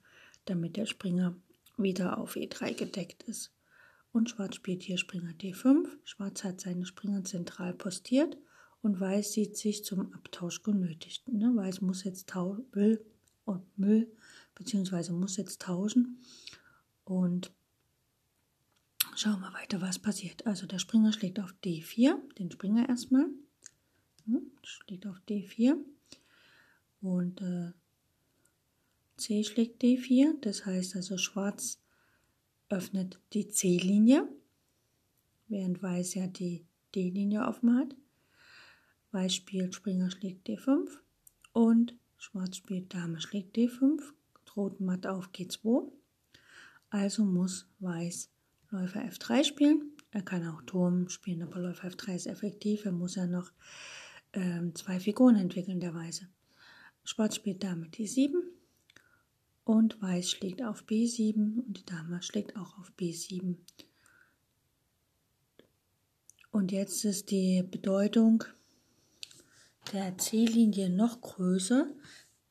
damit 0.45 0.77
der 0.77 0.87
Springer 0.87 1.35
wieder 1.77 2.19
auf 2.19 2.37
E3 2.37 2.73
gedeckt 2.75 3.25
ist. 3.25 3.53
Und 4.13 4.31
Schwarz 4.31 4.55
spielt 4.55 4.85
hier 4.85 4.99
Springer 4.99 5.33
D5. 5.33 5.89
Schwarz 6.05 6.45
hat 6.45 6.61
seine 6.61 6.87
Springer 6.87 7.25
zentral 7.25 7.75
postiert 7.75 8.39
und 8.83 9.01
Weiß 9.01 9.33
sieht 9.33 9.57
sich 9.57 9.83
zum 9.83 10.13
Abtausch 10.13 10.63
genötigt. 10.63 11.27
Ne? 11.27 11.51
Weiß 11.57 11.81
muss 11.81 12.05
jetzt 12.05 12.33
will 12.37 13.05
und 13.45 13.67
Müll, 13.77 14.09
beziehungsweise 14.61 15.13
muss 15.15 15.39
jetzt 15.39 15.63
tauschen. 15.63 16.19
Und 17.05 17.51
schauen 19.17 19.41
wir 19.41 19.55
weiter, 19.55 19.81
was 19.81 19.99
passiert. 19.99 20.47
Also 20.47 20.67
der 20.67 20.79
Springer 20.79 21.15
schlägt 21.15 21.41
auf 21.41 21.55
D4, 21.65 22.15
den 22.35 22.51
Springer 22.51 22.89
erstmal. 22.89 23.27
Schlägt 24.63 25.07
auf 25.07 25.17
D4 25.29 25.77
und 27.01 27.41
äh, 27.41 27.73
C 29.17 29.43
schlägt 29.43 29.83
D4, 29.83 30.39
das 30.43 30.67
heißt 30.67 30.95
also 30.95 31.17
Schwarz 31.17 31.81
öffnet 32.69 33.19
die 33.33 33.49
C-Linie, 33.49 34.29
während 35.49 35.83
Weiß 35.83 36.15
ja 36.15 36.27
die 36.27 36.67
D-Linie 36.95 37.47
offen 37.47 37.77
hat. 37.77 37.97
Weiß 39.11 39.35
spielt 39.35 39.75
Springer 39.75 40.11
schlägt 40.11 40.47
D5 40.49 40.87
und 41.53 41.95
Schwarz 42.19 42.59
spielt 42.59 42.95
Dame 42.95 43.21
schlägt 43.21 43.57
D5, 43.57 44.03
droht 44.53 44.81
matt 44.81 45.07
auf 45.07 45.31
G2. 45.31 45.91
Also 46.91 47.25
muss 47.25 47.67
Weiß 47.79 48.31
Läufer 48.71 49.01
F3 49.01 49.45
spielen. 49.45 49.93
Er 50.11 50.23
kann 50.23 50.47
auch 50.49 50.63
Turm 50.63 51.09
spielen, 51.09 51.43
aber 51.43 51.61
Läufer 51.61 51.89
F3 51.89 52.15
ist 52.15 52.27
effektiv. 52.27 52.85
Er 52.85 52.93
muss 52.93 53.15
ja 53.15 53.27
noch 53.27 53.53
ähm, 54.33 54.75
zwei 54.75 54.99
Figuren 55.01 55.37
entwickeln, 55.37 55.81
der 55.81 55.95
Weiße. 55.95 56.29
Schwarz 57.05 57.37
spielt 57.37 57.63
Dame 57.63 57.87
D7 57.87 58.35
und 59.65 60.01
Weiß 60.03 60.31
schlägt 60.31 60.63
auf 60.63 60.85
B7 60.85 61.65
und 61.65 61.79
die 61.79 61.87
Dame 61.87 62.23
schlägt 62.23 62.57
auch 62.57 62.79
auf 62.79 62.93
B7. 62.99 63.57
Und 66.51 66.73
jetzt 66.73 67.05
ist 67.05 67.31
die 67.31 67.63
Bedeutung 67.63 68.45
der 69.93 70.19
C-Linie 70.19 70.91
noch 70.91 71.21
größer, 71.21 71.89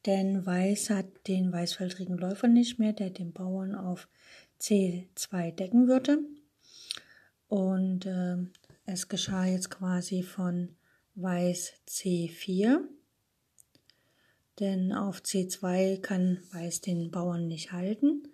denn 0.05 0.45
Weiß 0.45 0.89
hat 0.89 1.27
den 1.27 1.51
weißfeldrigen 1.51 2.17
Läufer 2.17 2.47
nicht 2.47 2.79
mehr, 2.79 2.93
der 2.93 3.09
den 3.09 3.33
Bauern 3.33 3.75
auf 3.75 4.07
C2 4.61 5.51
decken 5.51 5.87
würde. 5.87 6.19
Und 7.47 8.05
äh, 8.05 8.37
es 8.85 9.07
geschah 9.07 9.45
jetzt 9.45 9.69
quasi 9.69 10.23
von 10.23 10.75
Weiß 11.15 11.73
C4, 11.87 12.79
denn 14.59 14.93
auf 14.93 15.19
C2 15.19 15.99
kann 15.99 16.39
Weiß 16.51 16.81
den 16.81 17.11
Bauern 17.11 17.47
nicht 17.47 17.71
halten. 17.71 18.29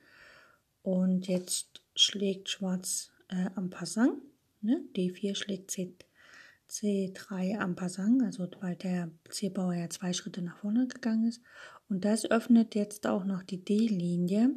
Und 0.83 1.27
jetzt 1.27 1.81
schlägt 1.95 2.49
Schwarz 2.49 3.11
äh, 3.29 3.49
am 3.55 3.69
Passant. 3.69 4.21
Ne? 4.61 4.81
D4 4.95 5.35
schlägt 5.35 5.71
C, 5.71 5.93
C3 6.69 7.57
am 7.57 7.75
Passant, 7.75 8.23
also 8.23 8.47
weil 8.61 8.75
der 8.75 9.11
C-Bauer 9.29 9.73
ja 9.73 9.89
zwei 9.89 10.13
Schritte 10.13 10.41
nach 10.41 10.57
vorne 10.57 10.87
gegangen 10.87 11.27
ist. 11.27 11.41
Und 11.89 12.05
das 12.05 12.29
öffnet 12.29 12.75
jetzt 12.75 13.07
auch 13.07 13.25
noch 13.25 13.43
die 13.43 13.63
D-Linie, 13.63 14.51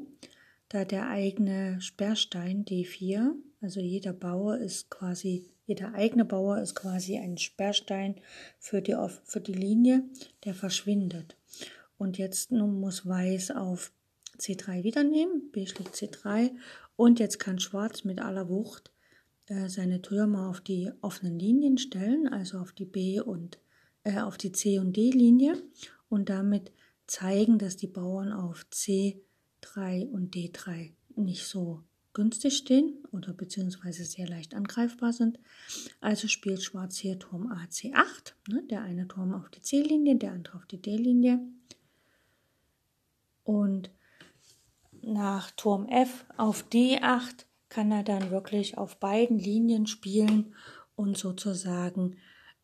da 0.68 0.84
der 0.84 1.08
eigene 1.08 1.80
Sperrstein 1.80 2.64
D4, 2.64 3.32
also 3.60 3.80
jeder 3.80 4.12
Bauer 4.12 4.58
ist 4.58 4.90
quasi 4.90 5.50
jeder 5.68 5.92
eigene 5.92 6.24
Bauer 6.24 6.62
ist 6.62 6.74
quasi 6.74 7.18
ein 7.18 7.36
Sperrstein 7.36 8.14
für 8.58 8.80
die, 8.80 8.96
für 9.24 9.40
die 9.40 9.52
Linie, 9.52 10.02
der 10.44 10.54
verschwindet. 10.54 11.36
Und 11.98 12.16
jetzt 12.16 12.50
nun 12.50 12.80
muss 12.80 13.06
Weiß 13.06 13.50
auf 13.50 13.92
C3 14.38 14.82
wieder 14.82 15.04
nehmen, 15.04 15.50
B 15.52 15.66
schlägt 15.66 15.94
C3 15.94 16.52
und 16.96 17.20
jetzt 17.20 17.38
kann 17.38 17.58
Schwarz 17.58 18.04
mit 18.04 18.18
aller 18.18 18.48
Wucht 18.48 18.90
äh, 19.48 19.68
seine 19.68 20.02
Türme 20.02 20.46
auf 20.48 20.60
die 20.60 20.90
offenen 21.00 21.38
Linien 21.38 21.78
stellen, 21.78 22.28
also 22.28 22.58
auf 22.58 22.72
die 22.72 22.84
B 22.84 23.20
und 23.20 23.58
äh, 24.04 24.20
auf 24.20 24.36
die 24.38 24.52
C 24.52 24.78
und 24.78 24.96
D 24.96 25.10
Linie 25.10 25.62
und 26.08 26.28
damit 26.28 26.72
zeigen, 27.06 27.58
dass 27.58 27.76
die 27.76 27.86
Bauern 27.86 28.32
auf 28.32 28.66
C3 28.72 30.08
und 30.10 30.34
D3 30.34 30.92
nicht 31.16 31.44
so 31.46 31.82
günstig 32.12 32.56
stehen 32.56 32.98
oder 33.12 33.32
beziehungsweise 33.32 34.04
sehr 34.04 34.28
leicht 34.28 34.54
angreifbar 34.54 35.12
sind. 35.12 35.38
Also 36.00 36.28
spielt 36.28 36.62
Schwarz 36.62 36.98
hier 36.98 37.18
Turm 37.18 37.50
AC8, 37.52 38.32
ne, 38.48 38.64
der 38.70 38.82
eine 38.82 39.06
Turm 39.08 39.32
auf 39.34 39.48
die 39.50 39.62
C-Linie, 39.62 40.16
der 40.16 40.32
andere 40.32 40.56
auf 40.56 40.66
die 40.66 40.82
D-Linie. 40.82 41.40
Und 43.44 43.90
nach 45.00 45.50
Turm 45.52 45.86
F 45.86 46.26
auf 46.36 46.66
D8 46.70 47.44
kann 47.68 47.92
er 47.92 48.02
dann 48.02 48.30
wirklich 48.30 48.78
auf 48.78 48.98
beiden 48.98 49.38
Linien 49.38 49.86
spielen 49.86 50.54
und 50.96 51.16
sozusagen 51.16 52.16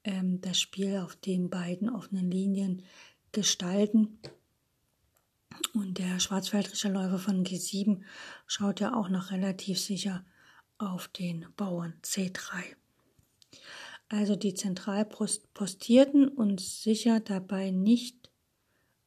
ähm, 0.04 0.40
das 0.40 0.60
Spiel 0.60 0.98
auf 0.98 1.16
den 1.16 1.50
beiden 1.50 1.88
offenen 1.88 2.30
Linien 2.30 2.82
gestalten. 3.32 4.18
Und 5.72 5.98
der 5.98 6.20
schwarzwaldrische 6.20 6.88
Läufer 6.88 7.18
von 7.18 7.44
G7 7.44 8.02
schaut 8.46 8.80
ja 8.80 8.94
auch 8.94 9.08
noch 9.08 9.30
relativ 9.30 9.80
sicher 9.80 10.24
auf 10.78 11.08
den 11.08 11.46
Bauern 11.56 11.94
C3. 12.02 12.76
Also 14.08 14.36
die 14.36 14.54
zentral 14.54 15.04
postierten 15.04 16.28
und 16.28 16.60
sicher 16.60 17.20
dabei 17.20 17.70
nicht 17.70 18.30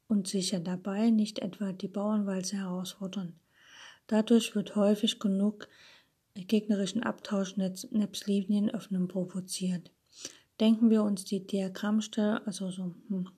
und 0.08 0.28
sicher 0.28 0.60
dabei 0.60 1.10
nicht 1.10 1.40
etwa 1.40 1.72
die 1.72 1.88
Bauernwalze 1.88 2.58
herausfordern. 2.58 3.40
Dadurch 4.08 4.56
wird 4.56 4.76
häufig 4.76 5.20
genug 5.20 5.68
gegnerischen 6.34 7.04
Abtausch 7.04 7.58
nebst 7.58 8.28
Linienöffnung 8.28 9.08
provoziert. 9.08 9.92
Denken 10.60 10.90
wir 10.90 11.04
uns 11.04 11.26
die 11.26 11.46
Diagrammstelle, 11.46 12.46
also 12.46 12.70
so 12.72 12.96
hm, 13.10 13.30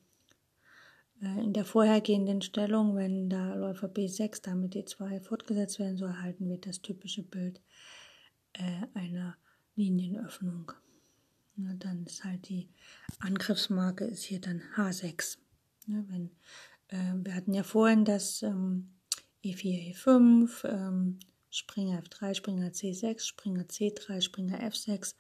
äh, 1.22 1.44
in 1.44 1.54
der 1.54 1.66
vorhergehenden 1.66 2.42
Stellung, 2.42 2.96
wenn 2.96 3.30
da 3.30 3.56
Läufer 3.56 3.88
B6 3.88 4.42
damit 4.42 4.76
D2 4.76 5.22
fortgesetzt 5.22 5.80
werden 5.80 5.98
soll, 5.98 6.10
erhalten 6.10 6.50
wir 6.50 6.58
das 6.58 6.82
typische 6.82 7.24
Bild 7.24 7.62
äh, 8.54 8.88
einer 8.94 9.36
Linienöffnung. 9.76 10.72
Na, 11.56 11.74
dann 11.74 12.06
ist 12.06 12.24
halt 12.24 12.48
die 12.48 12.70
Angriffsmarke 13.20 14.06
ist 14.06 14.24
hier 14.24 14.40
dann 14.40 14.62
H6. 14.78 15.38
Ne, 15.88 16.06
wenn 16.08 16.30
äh, 16.88 17.26
wir 17.26 17.36
hatten 17.36 17.54
ja 17.54 17.64
vorhin 17.64 18.06
das 18.06 18.44
ähm, 18.44 18.90
E4, 19.44 19.96
E5, 19.96 20.66
ähm, 20.66 21.20
Springer 21.50 22.02
F3, 22.02 22.36
Springer 22.36 22.70
C6, 22.70 23.26
Springer 23.26 23.64
C3, 23.64 24.22
Springer 24.22 24.60
F6, 24.62 25.16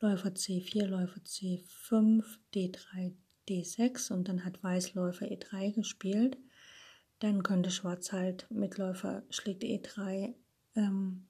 Läufer 0.00 0.28
C4, 0.28 0.86
Läufer 0.86 1.20
C5, 1.20 2.24
D3, 2.54 3.12
D6 3.48 4.12
und 4.12 4.28
dann 4.28 4.44
hat 4.44 4.62
Weiß 4.62 4.94
Läufer 4.94 5.26
E3 5.26 5.72
gespielt. 5.72 6.38
Dann 7.20 7.42
könnte 7.42 7.70
Schwarz 7.70 8.12
halt 8.12 8.46
mit 8.50 8.76
Läufer 8.78 9.22
schlägt 9.30 9.62
E3 9.62 10.34
ähm, 10.76 11.26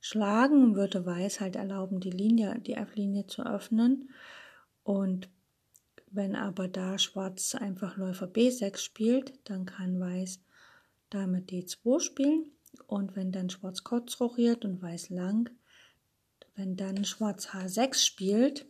schlagen 0.00 0.64
und 0.64 0.74
würde 0.76 1.04
Weiß 1.06 1.40
halt 1.40 1.56
erlauben, 1.56 2.00
die 2.00 2.10
Linie, 2.10 2.58
die 2.60 2.74
F-Linie 2.74 3.26
zu 3.26 3.44
öffnen. 3.46 4.10
Und 4.82 5.28
wenn 6.10 6.34
aber 6.34 6.68
da 6.68 6.98
Schwarz 6.98 7.54
einfach 7.54 7.96
Läufer 7.96 8.26
B6 8.26 8.78
spielt, 8.78 9.38
dann 9.44 9.66
kann 9.66 10.00
Weiß 10.00 10.40
damit 11.10 11.50
D2 11.50 12.00
spielen. 12.00 12.52
Und 12.86 13.16
wenn 13.16 13.32
dann 13.32 13.50
Schwarz 13.50 13.84
kurz 13.84 14.20
rochiert 14.20 14.64
und 14.64 14.82
Weiß 14.82 15.10
lang, 15.10 15.50
wenn 16.54 16.76
dann 16.76 17.04
Schwarz 17.04 17.48
H6 17.48 18.04
spielt, 18.04 18.66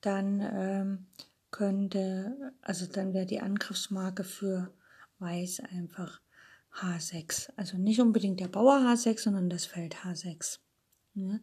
dann 0.00 0.40
ähm, 0.40 1.06
könnte, 1.50 2.52
also 2.62 2.86
dann 2.86 3.12
wäre 3.14 3.26
die 3.26 3.40
Angriffsmarke 3.40 4.24
für 4.24 4.72
Weiß 5.18 5.60
einfach 5.60 6.20
H6. 6.74 7.50
Also 7.56 7.76
nicht 7.76 8.00
unbedingt 8.00 8.40
der 8.40 8.48
Bauer 8.48 8.78
H6, 8.78 9.20
sondern 9.20 9.50
das 9.50 9.66
Feld 9.66 9.96
H6. 10.04 10.58
Ja? 11.14 11.40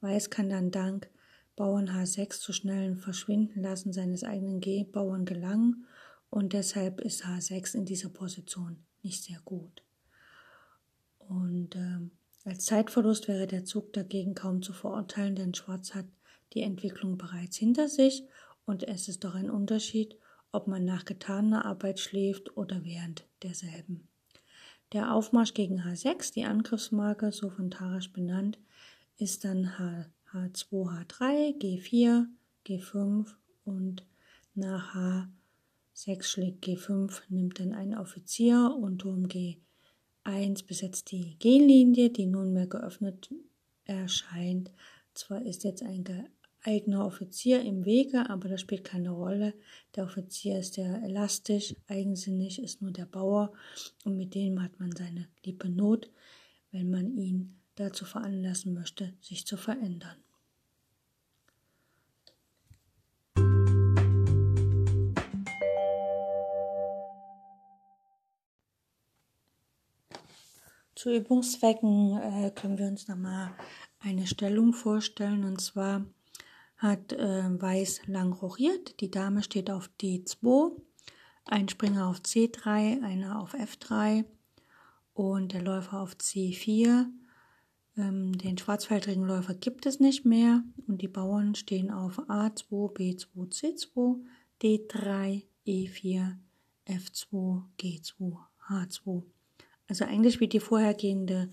Weiß 0.00 0.30
kann 0.30 0.48
dann 0.48 0.70
dank 0.70 1.10
Bauern 1.56 1.90
H6 1.90 2.40
zu 2.40 2.52
schnellen 2.52 2.96
Verschwinden 2.96 3.60
lassen 3.60 3.92
seines 3.92 4.24
eigenen 4.24 4.60
G-Bauern 4.60 5.26
gelangen 5.26 5.86
und 6.30 6.52
deshalb 6.52 7.00
ist 7.00 7.26
H6 7.26 7.74
in 7.74 7.84
dieser 7.84 8.08
Position 8.08 8.86
nicht 9.02 9.24
sehr 9.24 9.40
gut. 9.44 9.82
Und 11.18 11.76
äh, 11.76 11.98
als 12.44 12.64
Zeitverlust 12.64 13.28
wäre 13.28 13.46
der 13.46 13.64
Zug 13.64 13.92
dagegen 13.92 14.34
kaum 14.34 14.62
zu 14.62 14.72
verurteilen, 14.72 15.36
denn 15.36 15.54
Schwarz 15.54 15.94
hat 15.94 16.06
die 16.54 16.62
Entwicklung 16.62 17.18
bereits 17.18 17.56
hinter 17.56 17.88
sich 17.88 18.24
und 18.64 18.82
es 18.82 19.08
ist 19.08 19.24
doch 19.24 19.34
ein 19.34 19.50
Unterschied, 19.50 20.16
ob 20.52 20.66
man 20.66 20.84
nach 20.84 21.04
getaner 21.04 21.64
Arbeit 21.64 22.00
schläft 22.00 22.56
oder 22.56 22.84
während 22.84 23.24
derselben. 23.42 24.08
Der 24.92 25.14
Aufmarsch 25.14 25.54
gegen 25.54 25.82
H6, 25.82 26.32
die 26.32 26.44
Angriffsmarke, 26.44 27.30
so 27.30 27.50
von 27.50 27.70
Tarasch 27.70 28.12
benannt, 28.12 28.58
ist 29.18 29.44
dann 29.44 29.78
H, 29.78 30.06
H2, 30.32 31.06
H3, 31.06 31.58
G4, 31.60 32.26
G5 32.66 33.26
und 33.64 34.04
nach 34.54 35.28
H6 35.94 36.22
schlägt 36.22 36.64
G5, 36.64 37.22
nimmt 37.28 37.60
dann 37.60 37.72
ein 37.72 37.96
Offizier 37.96 38.76
und 38.80 38.98
Turm 38.98 39.26
G1 39.26 40.66
besetzt 40.66 41.10
die 41.10 41.36
G-Linie, 41.38 42.10
die 42.10 42.26
nunmehr 42.26 42.66
geöffnet 42.66 43.30
erscheint. 43.84 44.72
Zwar 45.14 45.42
ist 45.42 45.64
jetzt 45.64 45.82
ein 45.82 46.04
eigener 46.62 47.06
Offizier 47.06 47.62
im 47.62 47.84
Wege, 47.84 48.28
aber 48.28 48.48
das 48.48 48.60
spielt 48.60 48.84
keine 48.84 49.10
Rolle. 49.10 49.54
Der 49.96 50.04
Offizier 50.04 50.58
ist 50.58 50.74
sehr 50.74 51.02
elastisch, 51.02 51.74
eigensinnig 51.88 52.62
ist 52.62 52.82
nur 52.82 52.92
der 52.92 53.06
Bauer 53.06 53.52
und 54.04 54.16
mit 54.16 54.34
dem 54.34 54.62
hat 54.62 54.78
man 54.78 54.92
seine 54.92 55.28
liebe 55.44 55.68
Not, 55.68 56.10
wenn 56.70 56.90
man 56.90 57.16
ihn 57.16 57.60
dazu 57.74 58.04
veranlassen 58.04 58.74
möchte, 58.74 59.14
sich 59.20 59.46
zu 59.46 59.56
verändern. 59.56 60.16
Zu 71.00 71.16
Übungszwecken 71.16 72.18
äh, 72.18 72.50
können 72.50 72.76
wir 72.76 72.86
uns 72.86 73.08
nochmal 73.08 73.52
eine 74.00 74.26
Stellung 74.26 74.74
vorstellen 74.74 75.44
und 75.44 75.58
zwar 75.58 76.04
hat 76.76 77.14
äh, 77.14 77.44
Weiß 77.58 78.06
lang 78.06 78.34
rochiert. 78.34 79.00
Die 79.00 79.10
Dame 79.10 79.42
steht 79.42 79.70
auf 79.70 79.88
D2, 79.98 80.78
ein 81.46 81.70
Springer 81.70 82.06
auf 82.06 82.18
C3, 82.18 83.02
einer 83.02 83.40
auf 83.40 83.54
F3 83.54 84.26
und 85.14 85.54
der 85.54 85.62
Läufer 85.62 86.02
auf 86.02 86.16
C4. 86.16 87.06
Ähm, 87.96 88.36
den 88.36 88.58
schwarzfeldrigen 88.58 89.24
Läufer 89.24 89.54
gibt 89.54 89.86
es 89.86 90.00
nicht 90.00 90.26
mehr 90.26 90.62
und 90.86 91.00
die 91.00 91.08
Bauern 91.08 91.54
stehen 91.54 91.90
auf 91.90 92.18
A2, 92.28 92.92
B2, 92.92 93.50
C2, 93.50 94.22
D3, 94.60 95.44
E4, 95.66 96.36
F2, 96.86 97.62
G2, 97.78 98.36
H2. 98.68 99.22
Also 99.90 100.04
eigentlich 100.04 100.38
wie 100.38 100.46
die 100.46 100.60
vorhergehende 100.60 101.50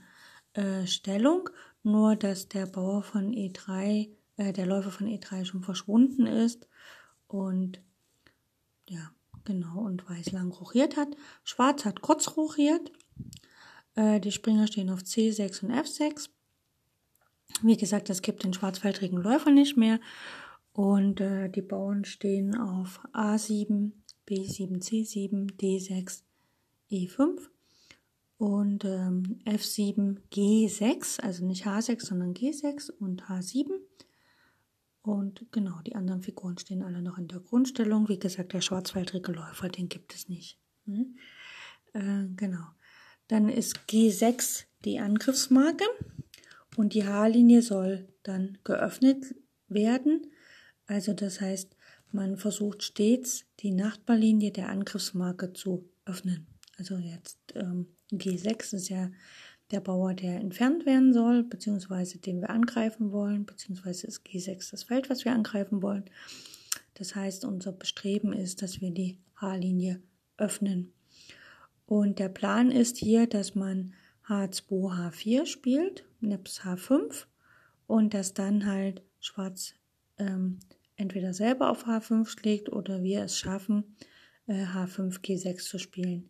äh, 0.54 0.86
Stellung, 0.86 1.50
nur 1.82 2.16
dass 2.16 2.48
der 2.48 2.68
Bauer 2.68 3.02
von 3.02 3.34
E3 3.34 4.10
äh, 4.38 4.54
der 4.54 4.68
Läufer 4.68 4.92
von 4.92 5.08
E3 5.08 5.44
schon 5.44 5.64
verschwunden 5.64 6.28
ist 6.28 6.68
und 7.26 7.82
ja, 8.88 9.10
genau, 9.44 9.80
und 9.80 10.08
Weiß 10.08 10.32
lang 10.34 10.52
rochiert 10.52 10.98
hat. 10.98 11.08
Schwarz 11.44 11.84
hat 11.84 12.02
kurz 12.02 12.38
rochiert. 12.38 12.92
Äh, 13.96 14.20
die 14.20 14.32
Springer 14.32 14.68
stehen 14.68 14.92
auf 14.92 15.00
C6 15.00 15.66
und 15.66 15.72
F6. 15.72 16.30
Wie 17.64 17.76
gesagt, 17.76 18.12
es 18.12 18.22
gibt 18.22 18.44
den 18.44 18.54
schwarzfeldrigen 18.54 19.18
Läufer 19.18 19.50
nicht 19.50 19.78
mehr. 19.78 20.00
Und 20.74 21.22
äh, 21.22 21.50
die 21.50 21.64
Bauern 21.64 22.06
stehen 22.06 22.56
auf 22.56 23.04
A7, 23.14 23.94
B7, 24.28 24.84
C7, 24.84 25.58
D6, 25.58 26.22
E5 26.92 27.50
und 28.38 28.86
ähm, 28.86 29.40
F7, 29.46 30.20
G6, 30.32 31.20
also 31.22 31.46
nicht 31.46 31.66
H6, 31.66 32.06
sondern 32.06 32.34
G6 32.34 32.92
und 32.92 33.24
H7. 33.24 33.72
Und 35.02 35.46
genau, 35.52 35.80
die 35.86 35.96
anderen 35.96 36.22
Figuren 36.22 36.58
stehen 36.58 36.84
alle 36.84 37.02
noch 37.02 37.18
in 37.18 37.28
der 37.28 37.40
Grundstellung. 37.40 38.10
Wie 38.10 38.20
gesagt, 38.20 38.54
der 38.54 38.62
schwarzwaldrige 38.62 39.32
Läufer, 39.32 39.70
den 39.70 39.90
gibt 39.90 40.14
es 40.14 40.30
nicht. 40.30 40.60
Hm? 40.86 41.18
Äh, 41.94 42.28
genau. 42.36 42.66
Dann 43.28 43.50
ist 43.50 43.80
G6 43.90 44.66
die 44.86 45.00
Angriffsmarke 45.00 45.86
und 46.76 46.94
die 46.94 47.06
H-Linie 47.06 47.62
soll 47.62 48.08
dann 48.24 48.58
geöffnet 48.64 49.36
werden. 49.68 50.32
Also 50.86 51.14
das 51.14 51.42
heißt, 51.42 51.76
man 52.12 52.38
versucht 52.38 52.84
stets 52.84 53.46
die 53.60 53.72
Nachbarlinie 53.72 54.52
der 54.52 54.70
Angriffsmarke 54.70 55.54
zu 55.54 55.90
öffnen. 56.06 56.48
Also 56.78 56.98
jetzt 56.98 57.40
ähm, 57.56 57.88
G6 58.12 58.76
ist 58.76 58.90
ja 58.90 59.10
der 59.72 59.82
Bauer, 59.82 60.14
der 60.14 60.40
entfernt 60.40 60.86
werden 60.86 61.14
soll, 61.14 61.44
beziehungsweise 61.44 62.20
den 62.20 62.40
wir 62.40 62.50
angreifen 62.50 63.12
wollen, 63.12 63.46
beziehungsweise 63.46 64.08
ist 64.08 64.26
G6 64.26 64.72
das 64.72 64.84
Feld, 64.84 65.10
was 65.10 65.26
wir 65.26 65.34
angreifen 65.34 65.82
wollen. 65.82 66.06
Das 66.94 67.16
heißt, 67.16 67.46
unser 67.46 67.74
Bestreben 67.74 68.34
ist, 68.34 68.62
dass 68.62 68.82
wir 68.82 68.92
die 68.92 69.20
H-Linie 69.36 70.02
öffnen. 70.38 70.94
Und 71.86 72.20
der 72.20 72.30
Plan 72.30 72.72
ist 72.72 72.98
hier, 72.98 73.28
dass 73.28 73.56
man 73.56 73.94
H2, 74.28 75.12
H4 75.12 75.46
spielt, 75.46 76.06
Nips 76.20 76.62
H5 76.62 77.26
und 77.88 78.14
dass 78.14 78.34
dann 78.34 78.66
halt 78.66 79.02
Schwarz 79.20 79.74
ähm, 80.18 80.60
entweder 80.96 81.34
selber 81.34 81.70
auf 81.70 81.86
H5 81.86 82.28
schlägt 82.28 82.70
oder 82.72 83.04
wir 83.04 83.24
es 83.24 83.38
schaffen, 83.38 83.96
äh, 84.48 84.66
H5, 84.66 85.22
G6 85.22 85.58
zu 85.60 85.78
spielen. 85.78 86.30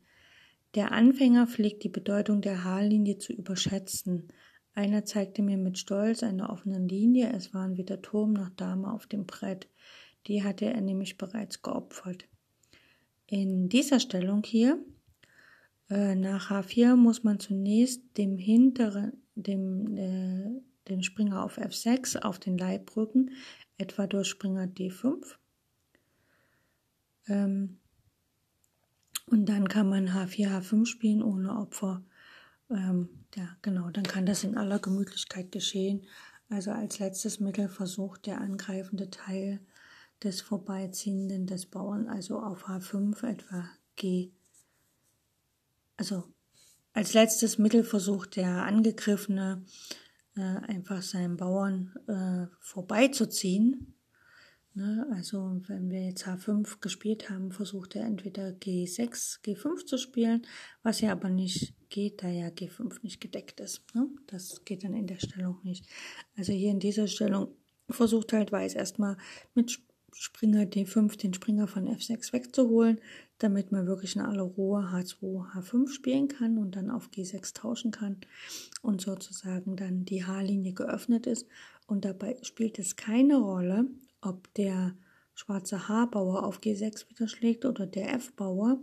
Der 0.78 0.92
Anfänger 0.92 1.48
pflegt 1.48 1.84
die 1.84 1.90
Bedeutung 1.90 2.40
der 2.40 2.64
Haarlinie 2.64 3.18
zu 3.18 3.34
überschätzen. 3.34 4.28
Einer 4.76 5.06
zeigte 5.06 5.42
mir 5.42 5.58
mit 5.58 5.80
Stolz 5.80 6.22
eine 6.22 6.52
offene 6.52 6.78
Linie, 6.78 7.34
es 7.34 7.52
waren 7.52 7.78
weder 7.78 8.00
Turm 8.04 8.34
noch 8.34 8.50
Dame 8.50 8.94
auf 8.94 9.08
dem 9.08 9.26
Brett. 9.26 9.68
Die 10.28 10.44
hatte 10.44 10.66
er 10.66 10.82
nämlich 10.82 11.18
bereits 11.18 11.64
geopfert. 11.64 12.26
In 13.26 13.70
dieser 13.70 14.00
Stellung 14.00 14.44
hier, 14.44 14.78
äh, 15.90 16.14
nach 16.14 16.52
H4, 16.52 16.96
muss 16.96 17.24
man 17.24 17.40
zunächst 17.40 18.16
dem 18.16 18.38
hinteren, 18.38 19.14
dem, 19.34 19.98
äh, 19.98 20.62
den 20.90 21.02
Springer 21.02 21.44
auf 21.44 21.58
F6 21.58 22.20
auf 22.20 22.38
den 22.38 22.56
Leib 22.56 22.96
rücken, 22.96 23.32
etwa 23.80 24.06
durch 24.06 24.28
Springer 24.28 24.68
D5. 24.68 25.40
Ähm, 27.26 27.80
und 29.30 29.48
dann 29.48 29.68
kann 29.68 29.90
man 29.90 30.10
H4, 30.10 30.50
H5 30.50 30.86
spielen 30.86 31.22
ohne 31.22 31.58
Opfer. 31.58 32.02
Ähm, 32.70 33.10
ja, 33.36 33.58
genau, 33.62 33.90
dann 33.90 34.06
kann 34.06 34.26
das 34.26 34.44
in 34.44 34.58
aller 34.58 34.80
Gemütlichkeit 34.80 35.52
geschehen. 35.52 36.06
Also 36.50 36.72
als 36.72 37.00
letztes 37.00 37.42
Mittel 37.42 37.68
versucht 37.68 38.26
der 38.26 38.40
angreifende 38.40 39.10
Teil 39.10 39.60
des 40.24 40.42
Vorbeiziehenden 40.42 41.46
des 41.46 41.66
Bauern, 41.66 42.08
also 42.08 42.40
auf 42.40 42.68
H5 42.68 43.28
etwa 43.28 43.70
G. 43.98 44.32
Also 45.98 46.24
als 46.94 47.14
letztes 47.14 47.58
Mittel 47.58 47.84
versucht 47.84 48.38
der 48.38 48.64
Angegriffene 48.64 49.66
äh, 50.36 50.42
einfach 50.42 51.02
seinen 51.02 51.36
Bauern 51.36 51.94
äh, 52.08 52.48
vorbeizuziehen 52.62 53.94
Ne? 54.78 55.08
Also 55.12 55.60
wenn 55.66 55.90
wir 55.90 56.06
jetzt 56.06 56.28
H5 56.28 56.82
gespielt 56.82 57.32
haben, 57.32 57.52
versucht 57.52 57.96
er 57.96 58.06
entweder 58.06 58.50
G6, 58.50 59.42
G5 59.44 59.88
zu 59.88 59.98
spielen, 59.98 60.46
was 60.84 61.02
ja 61.02 61.12
aber 61.12 61.30
nicht 61.30 61.74
geht, 61.90 62.22
da 62.22 62.30
ja 62.30 62.50
G5 62.50 63.00
nicht 63.02 63.20
gedeckt 63.20 63.60
ist. 63.60 63.84
Ne? 63.96 64.08
Das 64.28 64.64
geht 64.66 64.84
dann 64.84 64.94
in 64.94 65.08
der 65.08 65.18
Stellung 65.18 65.58
nicht. 65.64 65.88
Also 66.36 66.54
hier 66.54 66.70
in 66.70 66.80
dieser 66.80 67.08
Stellung 67.08 67.48
versucht 67.90 68.34
halt 68.34 68.52
Weiß 68.52 68.76
erstmal 68.76 69.18
mit 69.56 69.80
Springer 70.14 70.66
D5 70.66 71.18
den 71.18 71.34
Springer 71.34 71.66
von 71.66 71.88
F6 71.88 72.32
wegzuholen, 72.32 73.02
damit 73.40 73.72
man 73.72 73.88
wirklich 73.88 74.16
in 74.16 74.22
aller 74.22 74.44
Ruhe 74.44 74.92
H2, 74.94 75.56
H5 75.56 75.90
spielen 75.90 76.28
kann 76.28 76.60
und 76.60 76.76
dann 76.76 76.92
auf 76.92 77.10
G6 77.10 77.56
tauschen 77.56 77.90
kann 77.90 78.18
und 78.84 79.02
sozusagen 79.02 79.76
dann 79.76 80.06
die 80.06 80.24
H-Linie 80.24 80.74
geöffnet 80.74 81.26
ist. 81.26 81.48
Und 81.88 82.06
dabei 82.06 82.38
spielt 82.44 82.78
es 82.78 82.96
keine 82.96 83.38
Rolle, 83.38 83.88
ob 84.22 84.54
der 84.56 84.96
schwarze 85.34 85.88
H-Bauer 85.88 86.44
auf 86.44 86.60
G6 86.60 87.10
wieder 87.10 87.28
schlägt 87.28 87.66
oder 87.66 87.86
der 87.86 88.14
F-Bauer, 88.16 88.80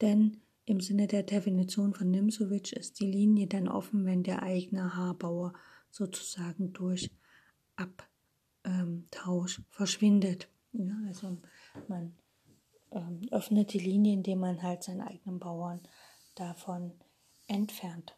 denn 0.00 0.38
im 0.64 0.80
Sinne 0.80 1.06
der 1.06 1.22
Definition 1.22 1.94
von 1.94 2.10
Nimzowitsch 2.10 2.72
ist 2.72 3.00
die 3.00 3.10
Linie 3.10 3.46
dann 3.46 3.68
offen, 3.68 4.06
wenn 4.06 4.22
der 4.22 4.42
eigene 4.42 4.96
H-Bauer 4.96 5.52
sozusagen 5.90 6.72
durch 6.72 7.10
Abtausch 7.76 9.60
verschwindet. 9.68 10.48
Ja, 10.72 10.94
also 11.06 11.38
man 11.88 12.14
ähm, 12.92 13.22
öffnet 13.30 13.72
die 13.72 13.78
Linie, 13.78 14.14
indem 14.14 14.40
man 14.40 14.62
halt 14.62 14.84
seinen 14.84 15.00
eigenen 15.00 15.40
Bauern 15.40 15.80
davon 16.36 16.92
entfernt. 17.48 18.16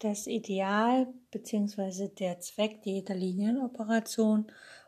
Das 0.00 0.28
Ideal 0.28 1.12
bzw. 1.32 2.06
der 2.08 2.38
Zweck 2.38 2.82
jeder 2.84 3.16
Linienoperation 3.16 4.46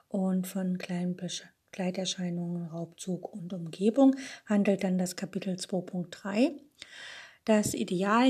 und 0.08 0.46
von 0.46 0.78
kleinen 0.78 1.16
Begleiterscheinungen, 1.16 2.66
Raubzug 2.66 3.32
und 3.32 3.52
Umgebung 3.52 4.14
handelt 4.46 4.84
dann 4.84 4.98
das 4.98 5.16
Kapitel 5.16 5.54
2.3. 5.54 6.52
Das 7.44 7.74
Ideal 7.74 8.28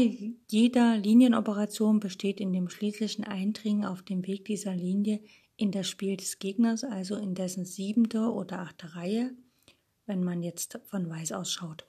jeder 0.49 0.97
Linienoperation 0.97 2.01
besteht 2.01 2.41
in 2.41 2.55
dem 2.55 2.71
schließlichen 2.71 3.25
Eindringen 3.25 3.85
auf 3.85 4.01
dem 4.01 4.27
Weg 4.27 4.47
dieser 4.47 4.75
Linie 4.75 5.21
in 5.59 5.73
das 5.73 5.87
Spiel 5.87 6.17
des 6.17 6.39
Gegners, 6.39 6.83
also 6.83 7.17
in 7.17 7.35
dessen 7.35 7.67
siebente 7.67 8.33
oder 8.33 8.61
achte 8.61 8.95
Reihe, 8.95 9.33
wenn 10.07 10.25
man 10.25 10.43
jetzt 10.43 10.81
von 10.87 11.11
Weiß 11.11 11.33
ausschaut. 11.33 11.87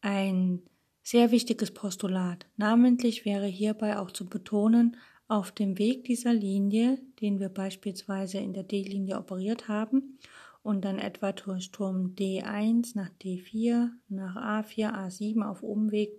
Ein 0.00 0.62
sehr 1.04 1.30
wichtiges 1.30 1.70
Postulat. 1.70 2.46
Namentlich 2.56 3.24
wäre 3.24 3.46
hierbei 3.46 3.98
auch 3.98 4.10
zu 4.10 4.26
betonen, 4.26 4.96
auf 5.28 5.52
dem 5.52 5.78
Weg 5.78 6.04
dieser 6.04 6.34
Linie, 6.34 6.98
den 7.20 7.38
wir 7.38 7.48
beispielsweise 7.48 8.38
in 8.38 8.52
der 8.52 8.64
D-Linie 8.64 9.18
operiert 9.18 9.68
haben, 9.68 10.18
und 10.62 10.84
dann 10.84 10.98
etwa 10.98 11.32
durch 11.32 11.70
Turm 11.70 12.14
D1 12.14 12.92
nach 12.94 13.10
D4, 13.22 13.90
nach 14.08 14.36
A4, 14.36 14.94
A7 14.94 15.42
auf 15.46 15.62
Umweg 15.62 16.10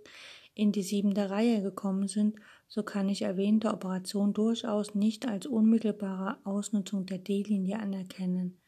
in 0.54 0.70
die 0.70 0.84
siebente 0.84 1.30
Reihe 1.30 1.62
gekommen 1.62 2.06
sind, 2.06 2.36
so 2.68 2.84
kann 2.84 3.08
ich 3.08 3.22
erwähnte 3.22 3.72
Operation 3.72 4.32
durchaus 4.32 4.94
nicht 4.94 5.26
als 5.26 5.46
unmittelbare 5.46 6.38
Ausnutzung 6.44 7.06
der 7.06 7.18
D-Linie 7.18 7.80
anerkennen. 7.80 8.60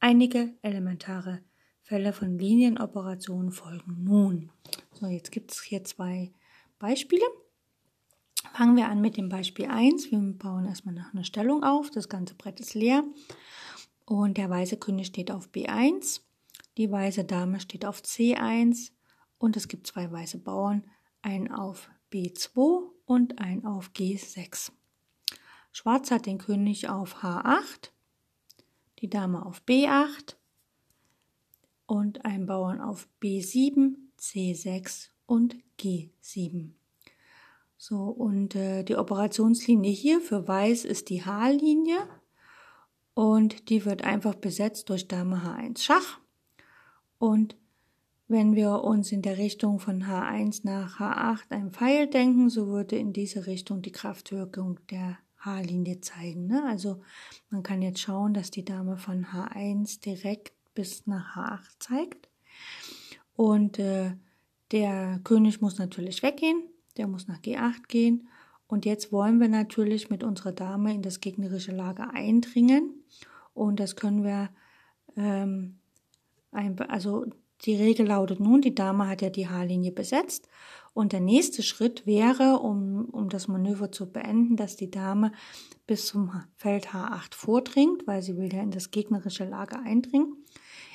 Einige 0.00 0.54
elementare 0.62 1.40
Fälle 1.82 2.12
von 2.12 2.38
Linienoperationen 2.38 3.50
folgen 3.50 4.04
nun. 4.04 4.50
So, 4.92 5.06
jetzt 5.06 5.32
gibt 5.32 5.52
es 5.52 5.62
hier 5.62 5.84
zwei 5.84 6.32
Beispiele. 6.78 7.24
Fangen 8.54 8.76
wir 8.76 8.88
an 8.88 9.00
mit 9.00 9.16
dem 9.16 9.28
Beispiel 9.28 9.66
1. 9.66 10.10
Wir 10.10 10.18
bauen 10.18 10.66
erstmal 10.66 10.94
nach 10.94 11.12
einer 11.12 11.24
Stellung 11.24 11.62
auf. 11.62 11.90
Das 11.90 12.08
ganze 12.08 12.34
Brett 12.34 12.60
ist 12.60 12.74
leer. 12.74 13.04
Und 14.10 14.38
der 14.38 14.50
weiße 14.50 14.76
König 14.76 15.06
steht 15.06 15.30
auf 15.30 15.50
B1, 15.50 16.20
die 16.76 16.90
weiße 16.90 17.24
Dame 17.24 17.60
steht 17.60 17.86
auf 17.86 18.00
C1 18.00 18.90
und 19.38 19.56
es 19.56 19.68
gibt 19.68 19.86
zwei 19.86 20.10
weiße 20.10 20.38
Bauern, 20.38 20.82
einen 21.22 21.52
auf 21.52 21.88
B2 22.10 22.90
und 23.04 23.38
einen 23.38 23.64
auf 23.64 23.92
G6. 23.92 24.72
Schwarz 25.70 26.10
hat 26.10 26.26
den 26.26 26.38
König 26.38 26.88
auf 26.88 27.22
H8, 27.22 27.90
die 28.98 29.08
Dame 29.08 29.46
auf 29.46 29.62
B8 29.62 30.34
und 31.90 32.24
einen 32.24 32.46
Bauern 32.46 32.80
auf 32.80 33.08
B7, 33.20 33.96
C6 34.16 35.08
und 35.26 35.56
G7. 35.80 36.70
So, 37.76 38.04
und 38.04 38.54
äh, 38.54 38.84
die 38.84 38.94
Operationslinie 38.94 39.90
hier 39.90 40.20
für 40.20 40.46
Weiß 40.46 40.84
ist 40.84 41.08
die 41.08 41.24
H-Linie 41.24 41.98
und 43.14 43.70
die 43.70 43.84
wird 43.84 44.04
einfach 44.04 44.36
besetzt 44.36 44.88
durch 44.88 45.08
Dame 45.08 45.38
H1 45.38 45.82
Schach. 45.82 46.20
Und 47.18 47.56
wenn 48.28 48.54
wir 48.54 48.84
uns 48.84 49.10
in 49.10 49.22
der 49.22 49.38
Richtung 49.38 49.80
von 49.80 50.04
H1 50.04 50.60
nach 50.62 51.00
H8 51.00 51.50
ein 51.50 51.72
Pfeil 51.72 52.06
denken, 52.06 52.50
so 52.50 52.68
würde 52.68 52.94
in 52.94 53.12
diese 53.12 53.48
Richtung 53.48 53.82
die 53.82 53.90
Kraftwirkung 53.90 54.78
der 54.90 55.18
H-Linie 55.38 56.00
zeigen. 56.00 56.46
Ne? 56.46 56.62
Also 56.68 57.02
man 57.48 57.64
kann 57.64 57.82
jetzt 57.82 57.98
schauen, 57.98 58.32
dass 58.32 58.52
die 58.52 58.64
Dame 58.64 58.96
von 58.96 59.24
H1 59.24 60.00
direkt 60.02 60.52
bis 60.80 61.06
nach 61.06 61.36
H8 61.36 61.60
zeigt. 61.78 62.30
Und 63.36 63.78
äh, 63.78 64.12
der 64.72 65.20
König 65.24 65.60
muss 65.60 65.76
natürlich 65.76 66.22
weggehen, 66.22 66.62
der 66.96 67.06
muss 67.06 67.28
nach 67.28 67.40
G8 67.40 67.86
gehen 67.86 68.28
und 68.70 68.86
jetzt 68.86 69.10
wollen 69.10 69.40
wir 69.40 69.48
natürlich 69.48 70.10
mit 70.10 70.22
unserer 70.22 70.52
Dame 70.52 70.94
in 70.94 71.02
das 71.02 71.20
gegnerische 71.20 71.72
Lager 71.72 72.14
eindringen. 72.14 73.02
Und 73.52 73.80
das 73.80 73.96
können 73.96 74.22
wir, 74.22 74.48
ähm, 75.16 75.80
ein, 76.52 76.78
also 76.78 77.26
die 77.64 77.74
Regel 77.74 78.06
lautet 78.06 78.38
nun, 78.38 78.60
die 78.60 78.74
Dame 78.74 79.08
hat 79.08 79.22
ja 79.22 79.30
die 79.30 79.48
H-Linie 79.48 79.90
besetzt. 79.90 80.48
Und 80.94 81.12
der 81.12 81.18
nächste 81.18 81.64
Schritt 81.64 82.06
wäre, 82.06 82.60
um, 82.60 83.06
um 83.06 83.28
das 83.28 83.48
Manöver 83.48 83.90
zu 83.90 84.12
beenden, 84.12 84.54
dass 84.54 84.76
die 84.76 84.90
Dame 84.90 85.32
bis 85.88 86.06
zum 86.06 86.30
Feld 86.54 86.90
H8 86.90 87.34
vordringt, 87.34 88.06
weil 88.06 88.22
sie 88.22 88.36
will 88.36 88.54
ja 88.54 88.62
in 88.62 88.70
das 88.70 88.92
gegnerische 88.92 89.46
Lager 89.46 89.82
eindringen. 89.82 90.39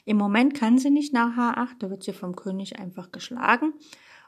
Im 0.06 0.18
Moment 0.18 0.54
kann 0.54 0.78
sie 0.78 0.92
nicht 0.92 1.14
nach 1.14 1.36
H8, 1.36 1.80
da 1.80 1.90
wird 1.90 2.04
sie 2.04 2.14
vom 2.14 2.36
König 2.36 2.80
einfach 2.80 3.12
geschlagen. 3.12 3.74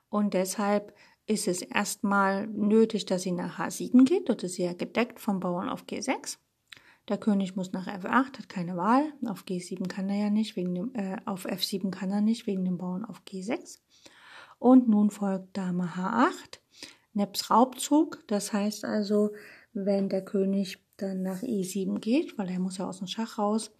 Und 0.10 0.34
deshalb 0.34 0.94
ist 1.28 1.48
es 1.48 1.62
erstmal 1.62 2.48
nötig, 2.48 3.06
dass 3.06 3.22
sie 3.22 3.32
nach 3.32 3.60
H7 3.60 4.06
geht. 4.06 4.30
Dort 4.30 4.44
ist 4.44 4.54
sie 4.56 4.63
ja 4.63 4.74
gedeckt 4.74 5.20
vom 5.20 5.40
Bauern 5.40 5.70
auf 5.70 5.84
G6. 5.84 6.38
Der 7.10 7.18
König 7.18 7.56
muss 7.56 7.72
nach 7.72 7.88
F8, 7.88 8.38
hat 8.38 8.50
keine 8.50 8.76
Wahl. 8.76 9.13
Auf 9.26 9.44
G7 9.44 9.88
kann 9.88 10.10
er 10.10 10.18
ja 10.18 10.30
nicht, 10.30 10.56
wegen 10.56 10.74
dem, 10.74 10.96
äh, 10.96 11.18
auf 11.26 11.46
F7 11.46 11.92
kann 11.92 12.12
er 12.12 12.22
nicht, 12.22 12.48
wegen 12.48 12.66
dem 12.66 12.78
Bauern 12.78 13.06
auf 13.06 13.22
G6. 13.24 13.80
Und 14.60 14.90
nun 14.90 15.12
folgt 15.12 15.56
Dame 15.56 15.94
H8, 15.96 16.60
Neps 17.13 17.50
Raubzug. 17.50 18.24
Das 18.28 18.52
heißt 18.52 18.84
also, 18.84 19.32
wenn 19.74 20.10
der 20.10 20.26
König 20.26 20.84
dann 20.98 21.22
nach 21.22 21.44
E7 21.44 22.00
geht, 22.00 22.38
weil 22.38 22.50
er 22.50 22.60
muss 22.60 22.78
ja 22.78 22.88
aus 22.88 22.98
dem 22.98 23.08
Schach 23.08 23.38
raus, 23.38 23.72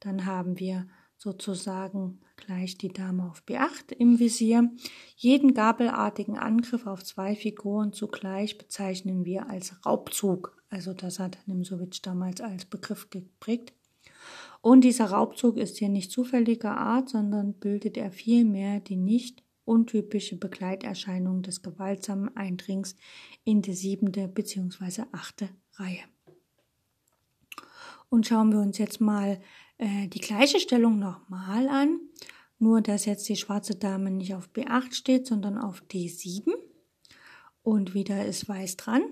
dann 0.00 0.26
haben 0.26 0.58
wir 0.58 0.88
sozusagen 1.24 2.20
gleich 2.36 2.76
die 2.76 2.92
Dame 2.92 3.30
auf 3.30 3.42
B8 3.48 3.94
im 3.98 4.18
Visier. 4.18 4.70
Jeden 5.16 5.54
gabelartigen 5.54 6.36
Angriff 6.36 6.86
auf 6.86 7.02
zwei 7.02 7.34
Figuren 7.34 7.94
zugleich 7.94 8.58
bezeichnen 8.58 9.24
wir 9.24 9.48
als 9.48 9.74
Raubzug. 9.86 10.62
Also 10.68 10.92
das 10.92 11.18
hat 11.18 11.38
Nimsowitsch 11.46 12.00
damals 12.02 12.42
als 12.42 12.66
Begriff 12.66 13.08
geprägt. 13.08 13.72
Und 14.60 14.82
dieser 14.82 15.06
Raubzug 15.06 15.56
ist 15.56 15.78
hier 15.78 15.88
nicht 15.88 16.12
zufälliger 16.12 16.76
Art, 16.76 17.08
sondern 17.08 17.54
bildet 17.54 17.96
er 17.96 18.10
vielmehr 18.10 18.80
die 18.80 18.96
nicht 18.96 19.42
untypische 19.64 20.36
Begleiterscheinung 20.36 21.40
des 21.40 21.62
gewaltsamen 21.62 22.36
Eindrings 22.36 22.96
in 23.44 23.62
die 23.62 23.72
siebente 23.72 24.28
bzw. 24.28 25.04
achte 25.12 25.48
Reihe. 25.72 26.04
Und 28.10 28.26
schauen 28.26 28.52
wir 28.52 28.60
uns 28.60 28.76
jetzt 28.76 29.00
mal 29.00 29.40
äh, 29.78 30.08
die 30.08 30.20
gleiche 30.20 30.60
Stellung 30.60 30.98
nochmal 30.98 31.68
an, 31.68 32.00
nur 32.58 32.80
dass 32.80 33.04
jetzt 33.04 33.28
die 33.28 33.36
schwarze 33.36 33.74
Dame 33.74 34.10
nicht 34.10 34.34
auf 34.34 34.48
B8 34.54 34.94
steht, 34.94 35.26
sondern 35.26 35.58
auf 35.58 35.82
D7. 35.90 36.52
Und 37.62 37.94
wieder 37.94 38.24
ist 38.26 38.48
Weiß 38.48 38.76
dran. 38.76 39.02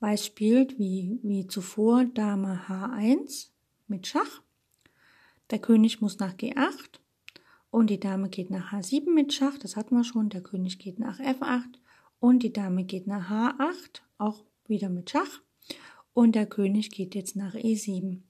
Weiß 0.00 0.26
spielt 0.26 0.78
wie, 0.78 1.18
wie 1.22 1.46
zuvor 1.46 2.04
Dame 2.04 2.62
H1 2.68 3.48
mit 3.86 4.06
Schach. 4.06 4.42
Der 5.50 5.58
König 5.58 6.00
muss 6.00 6.18
nach 6.18 6.34
G8 6.34 7.00
und 7.70 7.90
die 7.90 7.98
Dame 7.98 8.28
geht 8.28 8.50
nach 8.50 8.72
H7 8.72 9.12
mit 9.12 9.32
Schach, 9.32 9.58
das 9.58 9.76
hatten 9.76 9.96
wir 9.96 10.04
schon. 10.04 10.28
Der 10.28 10.42
König 10.42 10.78
geht 10.78 10.98
nach 10.98 11.18
F8 11.18 11.74
und 12.20 12.42
die 12.42 12.52
Dame 12.52 12.84
geht 12.84 13.06
nach 13.06 13.30
H8, 13.30 14.00
auch 14.16 14.44
wieder 14.66 14.88
mit 14.88 15.10
Schach. 15.10 15.42
Und 16.12 16.36
der 16.36 16.46
König 16.46 16.90
geht 16.90 17.14
jetzt 17.14 17.34
nach 17.34 17.54
E7. 17.54 18.20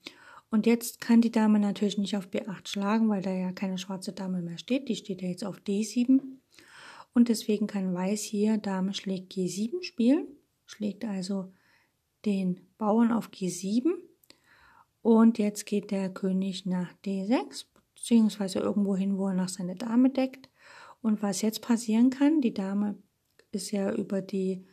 Und 0.55 0.67
jetzt 0.67 1.01
kann 1.01 1.21
die 1.21 1.33
Dame 1.33 1.59
natürlich 1.59 1.99
nicht 1.99 2.17
auf 2.17 2.29
B8 2.29 2.69
schlagen, 2.69 3.09
weil 3.09 3.23
da 3.23 3.33
ja 3.33 3.51
keine 3.51 3.77
schwarze 3.77 4.13
Dame 4.13 4.41
mehr 4.41 4.57
steht. 4.57 4.89
Die 4.89 4.95
steht 4.95 5.21
ja 5.21 5.27
jetzt 5.27 5.45
auf 5.45 5.59
D7. 5.59 6.21
und 7.13 7.29
deswegen 7.29 7.67
kann 7.67 7.93
Weiß 7.93 8.23
hier 8.23 8.59
Dame 8.59 8.95
schlägt 8.95 9.33
G7 9.33 9.83
spielen, 9.83 10.29
schlägt 10.65 11.05
also 11.05 11.53
den 12.25 12.61
Bauern 12.79 13.11
auf 13.11 13.31
G7 13.31 13.95
und 15.03 15.39
jetzt 15.39 15.67
geht 15.67 15.91
der 15.91 16.09
König 16.09 16.67
nach 16.67 16.95
D6, 17.05 17.65
beziehungsweise 17.97 18.61
irgendwo 18.61 18.95
hin, 18.95 19.19
wo 19.19 19.27
er 19.27 19.35
nach 19.35 19.49
seine 19.49 19.75
Dame 19.75 20.11
deckt. 20.11 20.51
Und 21.03 21.21
was 21.21 21.43
jetzt 21.43 21.63
passieren 21.63 22.11
kann, 22.11 22.41
die 22.41 22.55
Dame 22.55 23.03
ist 23.51 23.73
ja 23.73 23.93
über 23.93 24.23
die 24.23 24.65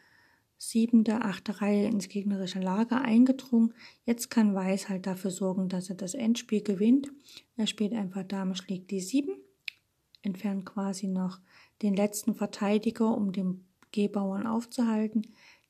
siebente, 0.62 1.24
achte 1.24 1.60
Reihe 1.60 1.88
ins 1.88 2.08
gegnerische 2.08 2.60
Lager 2.60 3.02
eingedrungen. 3.02 3.74
Jetzt 4.06 4.30
kann 4.30 4.54
Weiß 4.54 4.89
halt 4.89 5.08
dafür 5.08 5.32
sorgen, 5.32 5.69
dass 5.69 5.89
er 5.89 5.95
das 5.95 6.13
Endspiel 6.13 6.62
gewinnt. 6.62 7.12
Er 7.58 7.65
spielt 7.65 7.93
einfach 7.93 8.24
Dame 8.24 8.56
schlägt 8.56 8.91
die 8.91 9.00
sieben, 9.00 9.34
entfernt 10.21 10.65
quasi 10.65 11.08
noch 11.08 11.39
den 11.82 11.95
letzten 11.95 12.36
Verteidiger, 12.36 13.17
um 13.17 13.32
den 13.32 13.65
G-Bauern 13.91 14.45
aufzuhalten. 14.45 15.24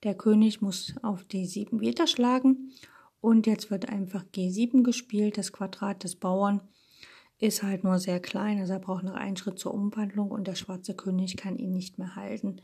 Der 0.03 0.13
König 0.13 0.61
muss 0.61 0.93
auf 1.03 1.23
die 1.23 1.45
sieben 1.45 1.79
wieder 1.79 2.05
schlagen 2.05 2.71
und 3.21 3.47
jetzt 3.47 3.71
wird 3.71 3.87
einfach 3.87 4.25
G7 4.35 4.83
gespielt. 4.83 5.37
Das 5.37 5.53
Quadrat 5.53 6.03
des 6.03 6.17
Bauern 6.17 6.59
ist 7.39 7.63
halt 7.63 7.85
nur 7.85 7.97
sehr 7.97 8.19
klein, 8.19 8.59
also 8.59 8.73
er 8.73 8.79
braucht 8.79 9.03
noch 9.05 9.15
einen 9.15 9.37
Schritt 9.37 9.57
zur 9.57 9.73
Umwandlung 9.73 10.31
und 10.31 10.47
der 10.47 10.55
schwarze 10.55 10.95
König 10.95 11.37
kann 11.37 11.55
ihn 11.55 11.71
nicht 11.71 11.97
mehr 11.97 12.17
halten. 12.17 12.61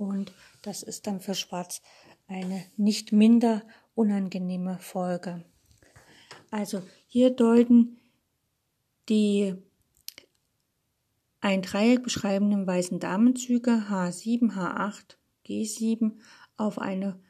Und 0.00 0.32
das 0.62 0.82
ist 0.82 1.06
dann 1.06 1.20
für 1.20 1.34
Schwarz 1.34 1.82
eine 2.26 2.64
nicht 2.78 3.12
minder 3.12 3.62
unangenehme 3.94 4.78
Folge. 4.78 5.44
Also 6.50 6.82
hier 7.06 7.30
deuten 7.30 7.98
die 9.10 9.54
ein 11.42 11.60
Dreieck 11.60 12.02
beschreibenden 12.02 12.66
weißen 12.66 12.98
Damenzüge 12.98 13.88
H7, 13.90 14.52
H8, 14.54 15.16
G7 15.46 16.12
auf 16.56 16.78
eine 16.78 17.20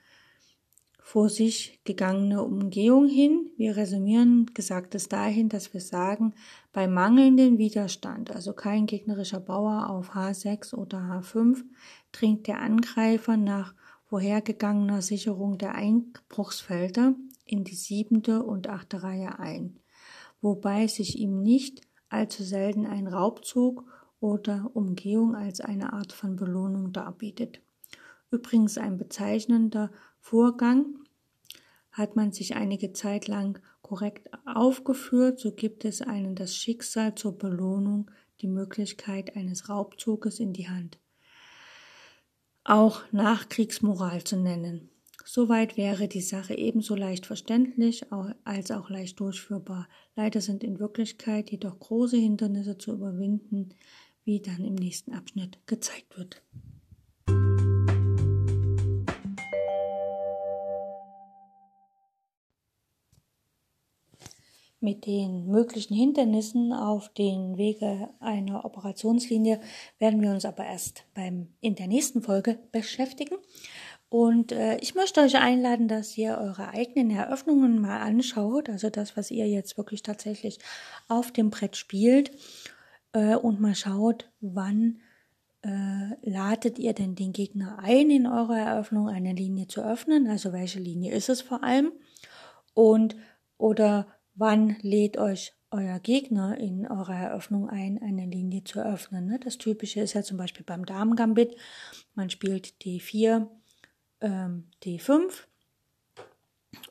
vor 1.11 1.29
sich 1.29 1.81
gegangene 1.83 2.45
Umgehung 2.45 3.09
hin. 3.09 3.51
Wir 3.57 3.77
resümieren 3.77 4.47
Gesagtes 4.55 5.09
dahin, 5.09 5.49
dass 5.49 5.75
wir 5.75 5.81
sagen, 5.81 6.35
bei 6.73 6.87
mangelndem 6.87 7.59
Widerstand, 7.59 8.31
also 8.31 8.53
kein 8.53 8.87
gegnerischer 8.87 9.41
Bauer 9.41 9.91
auf 9.91 10.15
H6 10.15 10.73
oder 10.73 10.99
H5, 10.99 11.65
dringt 12.13 12.47
der 12.47 12.61
Angreifer 12.61 13.37
nach 13.37 13.75
vorhergegangener 14.07 15.03
Sicherung 15.03 15.59
der 15.59 15.75
Einbruchsfelder 15.75 17.15
in 17.45 17.65
die 17.65 17.75
siebente 17.75 18.43
und 18.43 18.69
achte 18.69 19.03
Reihe 19.03 19.39
ein, 19.39 19.79
wobei 20.41 20.87
sich 20.87 21.19
ihm 21.19 21.43
nicht 21.43 21.83
allzu 22.09 22.43
selten 22.43 22.87
ein 22.87 23.07
Raubzug 23.07 23.85
oder 24.21 24.71
Umgehung 24.75 25.35
als 25.35 25.61
eine 25.61 25.93
Art 25.93 26.13
von 26.13 26.37
Belohnung 26.37 26.93
darbietet. 26.93 27.61
Übrigens 28.31 28.79
ein 28.79 28.99
bezeichnender 28.99 29.91
Vorgang. 30.19 30.97
Hat 31.93 32.15
man 32.15 32.33
sich 32.33 32.55
einige 32.55 32.93
Zeit 32.93 33.27
lang 33.27 33.59
korrekt 33.83 34.31
aufgeführt, 34.47 35.41
so 35.41 35.53
gibt 35.53 35.85
es 35.85 36.03
einen 36.03 36.37
das 36.37 36.55
Schicksal 36.55 37.15
zur 37.17 37.37
Belohnung 37.37 38.11
die 38.41 38.47
Möglichkeit 38.47 39.37
eines 39.37 39.69
Raubzuges 39.69 40.39
in 40.39 40.53
die 40.53 40.69
Hand. 40.69 40.99
Auch 42.71 43.03
Nachkriegsmoral 43.11 44.23
zu 44.23 44.37
nennen. 44.37 44.91
Soweit 45.25 45.77
wäre 45.77 46.07
die 46.07 46.21
Sache 46.21 46.57
ebenso 46.57 46.95
leicht 46.95 47.27
verständlich 47.27 48.05
als 48.45 48.71
auch 48.71 48.91
leicht 48.91 49.19
durchführbar. 49.19 49.89
Leider 50.15 50.41
sind 50.41 50.63
in 50.63 50.79
Wirklichkeit 50.79 51.51
jedoch 51.51 51.81
große 51.81 52.17
Hindernisse 52.17 52.79
zu 52.79 52.93
überwinden, 52.93 53.71
wie 54.23 54.41
dann 54.41 54.65
im 54.65 54.77
nächsten 54.77 55.15
Abschnitt 55.15 55.59
gezeigt 55.67 56.17
wird. 56.17 56.45
Mit 64.83 65.05
den 65.05 65.47
möglichen 65.47 65.95
Hindernissen 65.95 66.73
auf 66.73 67.13
den 67.13 67.59
Wege 67.59 68.09
einer 68.19 68.65
Operationslinie 68.65 69.61
werden 69.99 70.23
wir 70.23 70.31
uns 70.31 70.47
aber 70.47 70.65
erst 70.65 71.05
beim, 71.15 71.49
in 71.61 71.75
der 71.75 71.87
nächsten 71.87 72.23
Folge 72.23 72.59
beschäftigen. 72.73 73.37
Und 74.09 74.53
äh, 74.53 74.79
ich 74.79 74.95
möchte 74.95 75.21
euch 75.21 75.37
einladen, 75.37 75.87
dass 75.87 76.17
ihr 76.17 76.39
eure 76.39 76.71
eigenen 76.71 77.11
Eröffnungen 77.11 77.81
mal 77.81 78.01
anschaut, 78.01 78.69
also 78.71 78.91
das, 78.91 79.17
was 79.17 79.31
ihr 79.31 79.47
jetzt 79.47 79.77
wirklich 79.77 80.03
tatsächlich 80.03 80.59
auf 81.09 81.31
dem 81.31 81.51
Brett 81.51 81.77
spielt 81.77 82.33
äh, 83.13 83.37
und 83.37 83.61
mal 83.61 83.75
schaut, 83.75 84.31
wann 84.41 84.99
äh, 85.63 86.29
ladet 86.29 86.79
ihr 86.79 86.95
denn 86.95 87.15
den 87.15 87.33
Gegner 87.33 87.79
ein, 87.81 88.11
in 88.11 88.27
eurer 88.27 88.59
Eröffnung 88.59 89.09
eine 89.09 89.35
Linie 89.35 89.69
zu 89.69 89.83
öffnen, 89.83 90.27
also 90.27 90.53
welche 90.53 90.81
Linie 90.81 91.13
ist 91.13 91.29
es 91.29 91.43
vor 91.43 91.63
allem 91.63 91.93
und 92.75 93.15
oder 93.59 94.07
wann 94.35 94.77
lädt 94.81 95.19
euch 95.19 95.55
euer 95.71 96.01
Gegner 96.01 96.59
in 96.59 96.87
eurer 96.87 97.15
Eröffnung 97.15 97.69
ein, 97.69 98.03
eine 98.03 98.27
Linie 98.27 98.65
zu 98.65 98.81
öffnen. 98.81 99.27
Ne? 99.27 99.39
Das 99.43 99.59
Typische 99.59 100.01
ist 100.01 100.15
ja 100.15 100.23
zum 100.23 100.37
Beispiel 100.37 100.65
beim 100.65 100.85
Damengambit, 100.85 101.57
man 102.15 102.29
spielt 102.29 102.75
D4, 102.83 103.47
ähm, 104.21 104.69
D5 104.83 105.31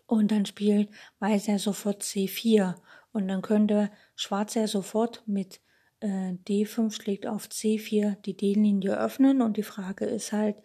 und 0.06 0.32
dann 0.32 0.46
spielt 0.46 0.90
Weiß 1.20 1.48
ja 1.48 1.60
sofort 1.60 2.04
C4 2.04 2.76
und 3.12 3.28
dann 3.28 3.42
könnte 3.42 3.92
Schwarz 4.16 4.56
ja 4.56 4.68
sofort 4.68 5.24
mit 5.26 5.60
äh, 6.00 6.34
D5 6.48 6.92
schlägt 6.92 7.28
auf 7.28 7.48
C4 7.48 8.16
die 8.22 8.38
D-Linie 8.38 8.98
öffnen 8.98 9.42
und 9.42 9.58
die 9.58 9.64
Frage 9.64 10.06
ist 10.06 10.32
halt, 10.32 10.56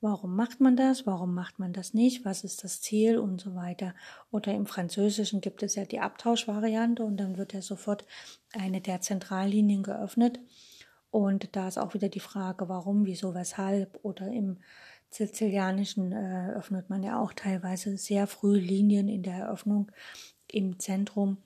Warum 0.00 0.36
macht 0.36 0.60
man 0.60 0.76
das? 0.76 1.06
Warum 1.06 1.34
macht 1.34 1.58
man 1.58 1.72
das 1.72 1.94
nicht? 1.94 2.24
Was 2.24 2.44
ist 2.44 2.62
das 2.62 2.80
Ziel 2.80 3.18
und 3.18 3.40
so 3.40 3.54
weiter? 3.54 3.94
Oder 4.30 4.52
im 4.52 4.66
Französischen 4.66 5.40
gibt 5.40 5.62
es 5.62 5.76
ja 5.76 5.84
die 5.84 6.00
Abtauschvariante 6.00 7.02
und 7.02 7.16
dann 7.16 7.38
wird 7.38 7.54
ja 7.54 7.62
sofort 7.62 8.04
eine 8.52 8.80
der 8.80 9.00
Zentrallinien 9.00 9.82
geöffnet. 9.82 10.40
Und 11.10 11.54
da 11.56 11.68
ist 11.68 11.78
auch 11.78 11.94
wieder 11.94 12.08
die 12.08 12.20
Frage, 12.20 12.68
warum, 12.68 13.06
wieso, 13.06 13.34
weshalb. 13.34 14.00
Oder 14.02 14.28
im 14.28 14.58
Sizilianischen 15.10 16.10
äh, 16.10 16.50
öffnet 16.54 16.90
man 16.90 17.04
ja 17.04 17.20
auch 17.20 17.32
teilweise 17.32 17.96
sehr 17.96 18.26
früh 18.26 18.58
Linien 18.58 19.08
in 19.08 19.22
der 19.22 19.34
Eröffnung 19.34 19.92
im 20.50 20.80
Zentrum. 20.80 21.38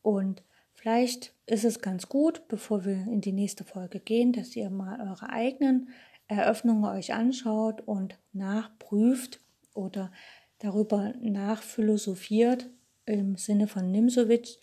Und 0.00 0.44
vielleicht 0.74 1.34
ist 1.46 1.64
es 1.64 1.80
ganz 1.80 2.08
gut, 2.08 2.46
bevor 2.46 2.84
wir 2.84 2.94
in 2.94 3.20
die 3.20 3.32
nächste 3.32 3.64
Folge 3.64 3.98
gehen, 3.98 4.32
dass 4.32 4.54
ihr 4.54 4.70
mal 4.70 5.00
eure 5.00 5.28
eigenen 5.30 5.88
Eröffnungen 6.28 6.84
euch 6.84 7.14
anschaut 7.14 7.82
und 7.86 8.18
nachprüft 8.32 9.40
oder 9.74 10.10
darüber 10.58 11.12
nachphilosophiert 11.20 12.68
im 13.04 13.36
Sinne 13.36 13.68
von 13.68 13.90
Nimsowitsch, 13.90 14.56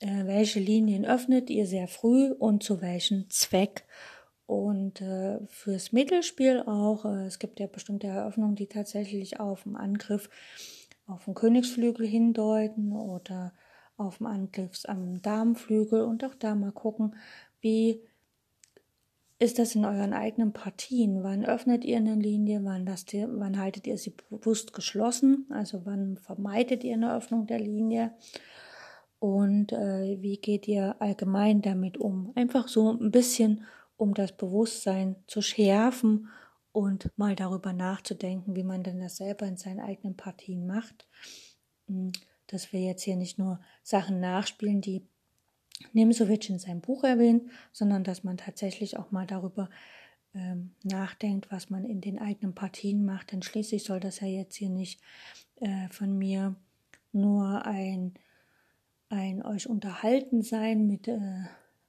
äh, 0.00 0.26
welche 0.26 0.60
Linien 0.60 1.04
öffnet 1.04 1.50
ihr 1.50 1.66
sehr 1.66 1.88
früh 1.88 2.30
und 2.32 2.62
zu 2.62 2.80
welchem 2.80 3.28
Zweck. 3.30 3.84
Und 4.46 5.00
äh, 5.00 5.38
fürs 5.46 5.92
Mittelspiel 5.92 6.62
auch, 6.66 7.04
äh, 7.06 7.26
es 7.26 7.38
gibt 7.38 7.58
ja 7.60 7.66
bestimmte 7.66 8.06
Eröffnungen, 8.06 8.56
die 8.56 8.66
tatsächlich 8.66 9.40
auf 9.40 9.62
den 9.64 9.76
Angriff 9.76 10.28
auf 11.06 11.24
den 11.24 11.34
Königsflügel 11.34 12.06
hindeuten 12.06 12.92
oder 12.92 13.52
auf 13.96 14.18
den 14.18 14.26
Angriff 14.26 14.80
am 14.86 15.20
Darmflügel 15.22 16.02
und 16.02 16.24
auch 16.24 16.34
da 16.34 16.54
mal 16.54 16.72
gucken, 16.72 17.14
wie 17.60 18.02
ist 19.44 19.58
das 19.58 19.74
in 19.74 19.84
euren 19.84 20.12
eigenen 20.12 20.52
Partien? 20.52 21.22
Wann 21.22 21.44
öffnet 21.44 21.84
ihr 21.84 21.98
eine 21.98 22.14
Linie? 22.14 22.64
Wann, 22.64 22.86
lasst 22.86 23.12
ihr, 23.12 23.28
wann 23.30 23.58
haltet 23.58 23.86
ihr 23.86 23.98
sie 23.98 24.14
bewusst 24.30 24.72
geschlossen? 24.72 25.46
Also 25.50 25.84
wann 25.84 26.16
vermeidet 26.16 26.82
ihr 26.82 26.94
eine 26.94 27.14
Öffnung 27.14 27.46
der 27.46 27.60
Linie? 27.60 28.14
Und 29.18 29.72
äh, 29.72 30.20
wie 30.20 30.38
geht 30.38 30.66
ihr 30.66 30.96
allgemein 31.00 31.62
damit 31.62 31.98
um? 31.98 32.32
Einfach 32.34 32.68
so 32.68 32.90
ein 32.90 33.10
bisschen, 33.10 33.64
um 33.96 34.14
das 34.14 34.36
Bewusstsein 34.36 35.16
zu 35.26 35.42
schärfen 35.42 36.28
und 36.72 37.10
mal 37.16 37.36
darüber 37.36 37.72
nachzudenken, 37.72 38.56
wie 38.56 38.64
man 38.64 38.82
denn 38.82 39.00
das 39.00 39.18
selber 39.18 39.46
in 39.46 39.56
seinen 39.56 39.80
eigenen 39.80 40.16
Partien 40.16 40.66
macht. 40.66 41.06
Hm, 41.86 42.12
dass 42.46 42.72
wir 42.72 42.80
jetzt 42.80 43.02
hier 43.02 43.16
nicht 43.16 43.38
nur 43.38 43.60
Sachen 43.82 44.20
nachspielen, 44.20 44.80
die 44.80 45.06
Nimsowitsch 45.92 46.50
in 46.50 46.58
seinem 46.58 46.80
Buch 46.80 47.04
erwähnt, 47.04 47.50
sondern 47.72 48.04
dass 48.04 48.24
man 48.24 48.36
tatsächlich 48.36 48.98
auch 48.98 49.10
mal 49.10 49.26
darüber 49.26 49.68
ähm, 50.34 50.72
nachdenkt, 50.82 51.50
was 51.50 51.70
man 51.70 51.84
in 51.84 52.00
den 52.00 52.18
eigenen 52.18 52.54
Partien 52.54 53.04
macht. 53.04 53.32
Denn 53.32 53.42
schließlich 53.42 53.84
soll 53.84 54.00
das 54.00 54.20
ja 54.20 54.26
jetzt 54.26 54.56
hier 54.56 54.70
nicht 54.70 55.00
äh, 55.56 55.88
von 55.90 56.16
mir 56.18 56.56
nur 57.12 57.64
ein, 57.64 58.14
ein 59.08 59.44
euch 59.44 59.68
unterhalten 59.68 60.42
sein 60.42 60.86
mit 60.86 61.08
äh, 61.08 61.44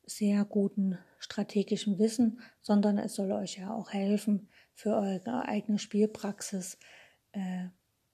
sehr 0.06 0.46
gutem 0.46 0.98
strategischem 1.20 1.98
Wissen, 1.98 2.40
sondern 2.62 2.98
es 2.98 3.16
soll 3.16 3.32
euch 3.32 3.58
ja 3.58 3.74
auch 3.74 3.92
helfen 3.92 4.48
für 4.74 4.96
eure 4.96 5.48
eigene 5.48 5.80
Spielpraxis, 5.80 6.78
äh, 7.32 7.66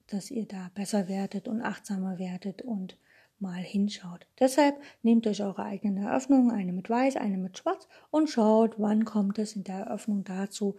dass 0.06 0.30
ihr 0.30 0.46
da 0.46 0.70
besser 0.74 1.08
werdet 1.08 1.48
und 1.48 1.60
achtsamer 1.60 2.18
werdet 2.18 2.62
und 2.62 2.96
mal 3.42 3.60
hinschaut. 3.60 4.26
Deshalb 4.40 4.80
nehmt 5.02 5.26
euch 5.26 5.42
eure 5.42 5.64
eigenen 5.64 6.04
Eröffnungen, 6.04 6.50
eine 6.50 6.72
mit 6.72 6.88
Weiß, 6.88 7.16
eine 7.16 7.36
mit 7.36 7.58
Schwarz 7.58 7.88
und 8.10 8.30
schaut, 8.30 8.78
wann 8.78 9.04
kommt 9.04 9.38
es 9.38 9.54
in 9.54 9.64
der 9.64 9.80
Eröffnung 9.80 10.24
dazu, 10.24 10.76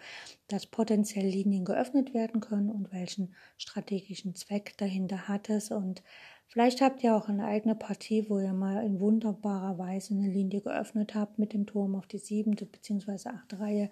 dass 0.48 0.66
potenziell 0.66 1.28
Linien 1.28 1.66
geöffnet 1.66 2.14
werden 2.14 2.42
können 2.42 2.72
und 2.72 2.92
welchen 2.92 3.36
strategischen 3.58 4.34
Zweck 4.34 4.76
dahinter 4.78 5.28
hat 5.28 5.50
es. 5.50 5.70
Und 5.70 6.02
vielleicht 6.48 6.82
habt 6.82 7.04
ihr 7.04 7.16
auch 7.16 7.30
eine 7.30 7.46
eigene 7.46 7.76
Partie, 7.76 8.28
wo 8.30 8.40
ihr 8.40 8.54
mal 8.54 8.84
in 8.84 9.00
wunderbarer 9.00 9.78
Weise 9.78 10.16
eine 10.16 10.30
Linie 10.30 10.62
geöffnet 10.62 11.14
habt 11.14 11.38
mit 11.38 11.54
dem 11.54 11.68
Turm 11.68 11.96
auf 11.96 12.08
die 12.08 12.18
siebente 12.18 12.66
bzw. 12.66 13.30
achte 13.30 13.60
Reihe 13.60 13.92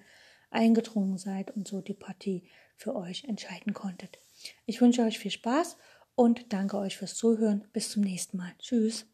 eingedrungen 0.50 1.18
seid 1.18 1.52
und 1.52 1.68
so 1.68 1.82
die 1.82 1.94
Partie 1.94 2.44
für 2.76 2.96
euch 2.96 3.26
entscheiden 3.26 3.74
konntet. 3.74 4.20
Ich 4.66 4.82
wünsche 4.82 5.04
euch 5.04 5.20
viel 5.20 5.32
Spaß 5.32 5.78
und 6.15 6.54
danke 6.54 6.78
euch 6.78 6.97
fürs 6.97 7.15
Zuhören. 7.15 7.67
Bis 7.74 7.89
zum 7.91 8.04
nächsten 8.04 8.38
Mal. 8.38 8.54
Tschüss. 8.60 9.11